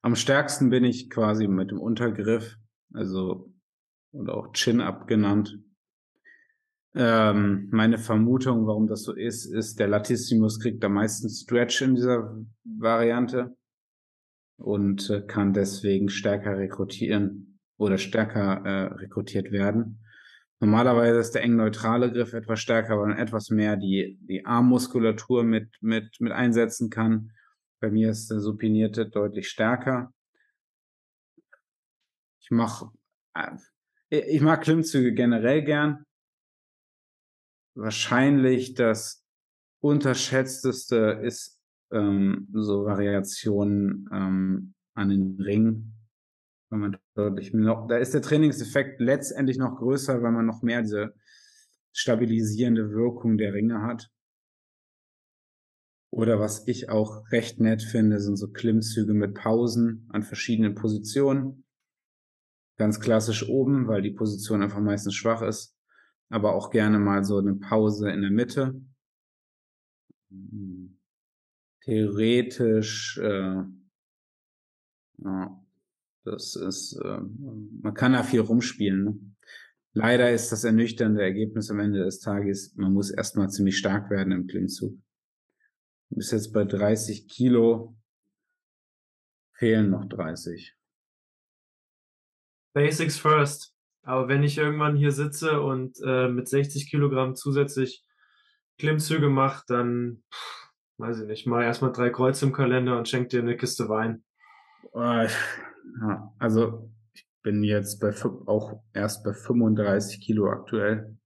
Am 0.01 0.15
stärksten 0.15 0.69
bin 0.69 0.83
ich 0.83 1.09
quasi 1.09 1.47
mit 1.47 1.71
dem 1.71 1.79
Untergriff, 1.79 2.57
also 2.93 3.51
oder 4.11 4.35
auch 4.35 4.53
Chin-Up 4.53 5.07
genannt. 5.07 5.59
Ähm, 6.95 7.69
meine 7.71 7.97
Vermutung, 7.97 8.65
warum 8.65 8.87
das 8.87 9.03
so 9.03 9.13
ist, 9.13 9.45
ist, 9.45 9.79
der 9.79 9.87
Latissimus 9.87 10.59
kriegt 10.59 10.83
am 10.83 10.93
meisten 10.93 11.29
Stretch 11.29 11.81
in 11.81 11.95
dieser 11.95 12.35
Variante 12.63 13.55
und 14.57 15.09
äh, 15.09 15.21
kann 15.21 15.53
deswegen 15.53 16.09
stärker 16.09 16.57
rekrutieren 16.57 17.48
oder 17.79 17.97
stärker 17.97 18.63
äh, 18.63 18.93
rekrutiert 18.93 19.51
werden. 19.51 20.05
Normalerweise 20.59 21.19
ist 21.19 21.31
der 21.31 21.41
eng 21.41 21.55
neutrale 21.55 22.11
Griff 22.11 22.33
etwas 22.33 22.59
stärker, 22.59 22.99
weil 22.99 23.07
man 23.07 23.17
etwas 23.17 23.49
mehr 23.49 23.75
die, 23.75 24.19
die 24.21 24.45
Armmuskulatur 24.45 25.43
mit, 25.43 25.69
mit, 25.81 26.19
mit 26.19 26.31
einsetzen 26.31 26.91
kann. 26.91 27.31
Bei 27.79 27.89
mir 27.89 28.11
ist 28.11 28.29
der 28.29 28.39
supinierte 28.39 29.09
deutlich 29.09 29.49
stärker. 29.49 30.13
Ich 32.41 32.51
mach, 32.51 32.91
äh, 33.33 33.55
ich 34.09 34.41
mag 34.41 34.61
Klimmzüge 34.61 35.13
generell 35.13 35.63
gern 35.63 36.05
wahrscheinlich 37.79 38.73
das 38.73 39.25
unterschätzteste 39.81 41.21
ist 41.23 41.59
ähm, 41.91 42.47
so 42.53 42.85
Variationen 42.85 44.09
ähm, 44.11 44.73
an 44.93 45.09
den 45.09 45.41
Ring. 45.41 45.93
Wenn 46.69 46.79
man 46.79 46.97
deutlich 47.15 47.53
noch, 47.53 47.87
da 47.87 47.97
ist 47.97 48.13
der 48.13 48.21
Trainingseffekt 48.21 48.99
letztendlich 48.99 49.57
noch 49.57 49.77
größer, 49.77 50.21
weil 50.21 50.31
man 50.31 50.45
noch 50.45 50.61
mehr 50.61 50.81
diese 50.81 51.15
stabilisierende 51.91 52.91
Wirkung 52.91 53.37
der 53.37 53.53
Ringe 53.53 53.81
hat. 53.81 54.09
Oder 56.11 56.39
was 56.39 56.67
ich 56.67 56.89
auch 56.89 57.31
recht 57.31 57.59
nett 57.59 57.83
finde, 57.83 58.19
sind 58.19 58.37
so 58.37 58.51
Klimmzüge 58.51 59.13
mit 59.13 59.35
Pausen 59.35 60.07
an 60.09 60.23
verschiedenen 60.23 60.75
Positionen. 60.75 61.65
Ganz 62.77 62.99
klassisch 62.99 63.47
oben, 63.47 63.87
weil 63.87 64.01
die 64.01 64.11
Position 64.11 64.63
einfach 64.63 64.79
meistens 64.79 65.15
schwach 65.15 65.41
ist 65.41 65.75
aber 66.29 66.53
auch 66.53 66.69
gerne 66.69 66.99
mal 66.99 67.23
so 67.23 67.37
eine 67.37 67.55
Pause 67.55 68.11
in 68.11 68.21
der 68.21 68.31
Mitte. 68.31 68.79
Theoretisch, 71.83 73.17
äh, 73.17 73.63
ja, 75.17 75.65
das 76.23 76.55
ist, 76.55 76.93
äh, 77.03 77.19
man 77.81 77.93
kann 77.93 78.13
da 78.13 78.23
viel 78.23 78.41
rumspielen. 78.41 79.03
Ne? 79.03 79.19
Leider 79.93 80.31
ist 80.31 80.51
das 80.51 80.63
ernüchternde 80.63 81.21
Ergebnis 81.21 81.69
am 81.71 81.79
Ende 81.79 82.03
des 82.03 82.19
Tages, 82.19 82.75
man 82.75 82.93
muss 82.93 83.09
erstmal 83.09 83.49
ziemlich 83.49 83.77
stark 83.77 84.09
werden 84.09 84.31
im 84.31 84.47
Klimmzug. 84.47 84.93
Du 86.09 86.15
bist 86.15 86.31
jetzt 86.31 86.53
bei 86.53 86.63
30 86.63 87.27
Kilo, 87.27 87.95
fehlen 89.53 89.89
noch 89.89 90.05
30. 90.05 90.75
Basics 92.73 93.17
first. 93.17 93.75
Aber 94.03 94.27
wenn 94.27 94.43
ich 94.43 94.57
irgendwann 94.57 94.95
hier 94.95 95.11
sitze 95.11 95.61
und 95.61 95.99
äh, 96.03 96.29
mit 96.29 96.47
60 96.47 96.89
Kilogramm 96.89 97.35
zusätzlich 97.35 98.03
Klimmzüge 98.77 99.29
mache, 99.29 99.63
dann 99.67 100.23
pff, 100.33 100.71
weiß 100.97 101.21
ich 101.21 101.27
nicht, 101.27 101.47
mal 101.47 101.63
erstmal 101.63 101.91
drei 101.91 102.09
Kreuze 102.09 102.45
im 102.45 102.53
Kalender 102.53 102.97
und 102.97 103.07
schenk 103.07 103.29
dir 103.29 103.41
eine 103.41 103.57
Kiste 103.57 103.89
Wein. 103.89 104.23
Ja, 106.01 106.33
also 106.39 106.91
ich 107.13 107.27
bin 107.43 107.63
jetzt 107.63 107.99
bei 107.99 108.13
auch 108.45 108.81
erst 108.93 109.23
bei 109.23 109.33
35 109.33 110.21
Kilo 110.21 110.49
aktuell. 110.49 111.17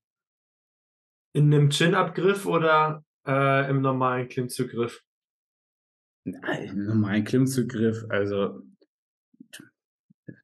In 1.36 1.54
einem 1.54 1.70
Chin-Up-Griff 1.70 2.46
oder 2.46 3.04
äh, 3.26 3.70
im 3.70 3.82
normalen 3.82 4.28
Klimmzuggriff? 4.28 5.04
Nein, 6.26 6.70
im 6.70 6.86
normalen 6.86 7.24
Klimmzuggriff. 7.24 8.06
Also 8.10 8.62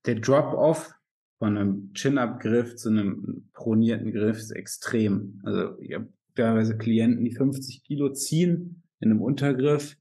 der 0.06 0.16
Drop-Off 0.16 0.94
von 1.38 1.58
einem 1.58 1.94
Chin-Up-Griff 1.94 2.76
zu 2.76 2.90
einem 2.90 3.50
pronierten 3.54 4.12
Griff 4.12 4.38
ist 4.38 4.52
extrem. 4.52 5.42
Also 5.44 5.80
ich 5.80 5.94
habe 5.94 6.12
teilweise 6.36 6.78
Klienten, 6.78 7.24
die 7.24 7.36
50 7.36 7.84
Kilo 7.84 8.12
ziehen 8.14 8.84
in 9.00 9.12
einem 9.12 9.22
Untergriff 9.22 9.96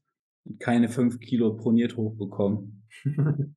und 0.45 0.59
keine 0.59 0.89
5 0.89 1.19
Kilo 1.19 1.55
proniert 1.55 1.95
hochbekommen. 1.95 2.83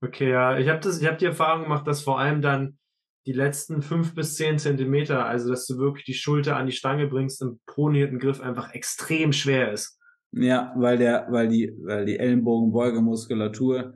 okay, 0.00 0.30
ja, 0.30 0.58
ich 0.58 0.68
habe 0.68 0.80
habe 0.88 1.16
die 1.16 1.24
Erfahrung 1.24 1.64
gemacht, 1.64 1.86
dass 1.86 2.02
vor 2.02 2.18
allem 2.18 2.42
dann 2.42 2.78
die 3.26 3.32
letzten 3.32 3.82
5 3.82 4.14
bis 4.14 4.36
10 4.36 4.58
Zentimeter, 4.58 5.26
also 5.26 5.50
dass 5.50 5.66
du 5.66 5.78
wirklich 5.78 6.04
die 6.04 6.14
Schulter 6.14 6.56
an 6.56 6.66
die 6.66 6.72
Stange 6.72 7.06
bringst, 7.06 7.42
im 7.42 7.60
pronierten 7.66 8.18
Griff 8.18 8.40
einfach 8.40 8.72
extrem 8.72 9.32
schwer 9.32 9.72
ist. 9.72 9.98
Ja, 10.32 10.72
weil 10.76 10.96
der, 10.96 11.26
weil 11.30 11.48
die, 11.48 11.72
weil 11.82 12.06
die 12.06 12.18
Ellenbogenbeugemuskulatur, 12.18 13.94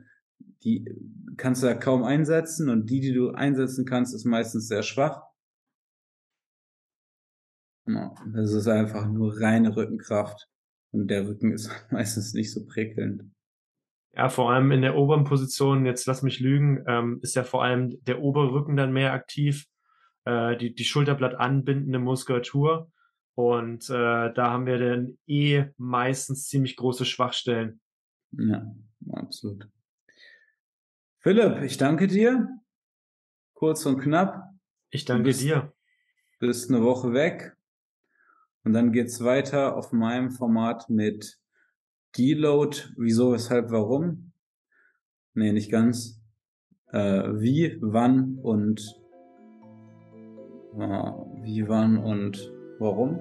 die 0.63 0.85
kannst 1.37 1.63
du 1.63 1.67
ja 1.67 1.73
kaum 1.73 2.03
einsetzen 2.03 2.69
und 2.69 2.89
die, 2.89 2.99
die 2.99 3.13
du 3.13 3.31
einsetzen 3.31 3.85
kannst, 3.85 4.13
ist 4.13 4.25
meistens 4.25 4.67
sehr 4.67 4.83
schwach. 4.83 5.21
Das 7.85 8.51
ist 8.51 8.67
einfach 8.67 9.07
nur 9.07 9.39
reine 9.39 9.75
Rückenkraft 9.75 10.49
und 10.91 11.07
der 11.07 11.27
Rücken 11.27 11.51
ist 11.51 11.69
meistens 11.91 12.33
nicht 12.33 12.51
so 12.51 12.65
prickelnd. 12.65 13.31
Ja, 14.15 14.29
vor 14.29 14.51
allem 14.51 14.71
in 14.71 14.81
der 14.81 14.95
oberen 14.95 15.25
Position, 15.25 15.85
jetzt 15.85 16.05
lass 16.05 16.21
mich 16.21 16.39
lügen, 16.39 16.83
ähm, 16.87 17.19
ist 17.21 17.35
ja 17.35 17.43
vor 17.43 17.63
allem 17.63 18.01
der 18.05 18.21
obere 18.21 18.53
Rücken 18.53 18.77
dann 18.77 18.93
mehr 18.93 19.11
aktiv, 19.11 19.67
äh, 20.23 20.55
die, 20.55 20.73
die 20.73 20.85
Schulterblatt 20.85 21.35
anbindende 21.35 21.99
Muskulatur. 21.99 22.91
Und 23.35 23.89
äh, 23.89 24.33
da 24.33 24.51
haben 24.51 24.65
wir 24.65 24.77
dann 24.77 25.17
eh 25.27 25.65
meistens 25.77 26.47
ziemlich 26.47 26.77
große 26.77 27.03
Schwachstellen. 27.03 27.81
Ja, 28.31 28.65
absolut. 29.11 29.67
Philipp, 31.19 31.61
ich 31.63 31.75
danke 31.75 32.07
dir. 32.07 32.47
Kurz 33.53 33.85
und 33.85 33.99
knapp. 33.99 34.49
Ich 34.91 35.03
danke 35.03 35.23
bist, 35.23 35.41
dir. 35.41 35.73
Bist 36.39 36.69
eine 36.69 36.83
Woche 36.83 37.11
weg. 37.11 37.57
Und 38.63 38.71
dann 38.71 38.93
geht's 38.93 39.23
weiter 39.23 39.75
auf 39.75 39.91
meinem 39.91 40.31
Format 40.31 40.89
mit 40.89 41.37
Deload. 42.17 42.77
Wieso, 42.97 43.33
weshalb, 43.33 43.71
warum? 43.71 44.31
Nee, 45.33 45.51
nicht 45.51 45.71
ganz. 45.71 46.21
Äh, 46.91 47.23
wie, 47.33 47.77
wann 47.81 48.39
und 48.41 48.81
äh, 50.79 51.11
wie, 51.41 51.67
wann 51.67 51.97
und 51.97 52.51
warum? 52.79 53.19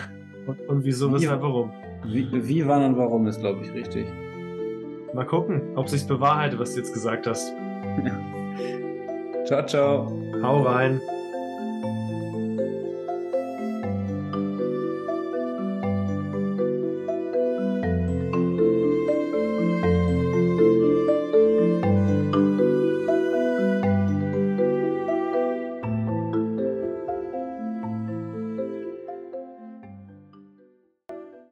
und, 0.46 0.60
und 0.68 0.84
wieso, 0.84 1.12
weshalb, 1.12 1.42
warum? 1.42 1.72
Wie, 2.04 2.28
wie, 2.32 2.66
wann 2.66 2.84
und 2.84 2.98
warum 2.98 3.26
ist, 3.26 3.40
glaube 3.40 3.62
ich, 3.64 3.72
richtig. 3.72 4.06
Mal 5.14 5.26
gucken, 5.26 5.76
ob 5.76 5.88
sich's 5.88 6.06
bewahrheitet, 6.06 6.58
was 6.58 6.72
du 6.74 6.80
jetzt 6.80 6.92
gesagt 6.92 7.26
hast. 7.26 7.52
Ciao, 9.46 9.64
ciao. 9.64 10.12
Hau 10.42 10.62
rein. 10.62 11.00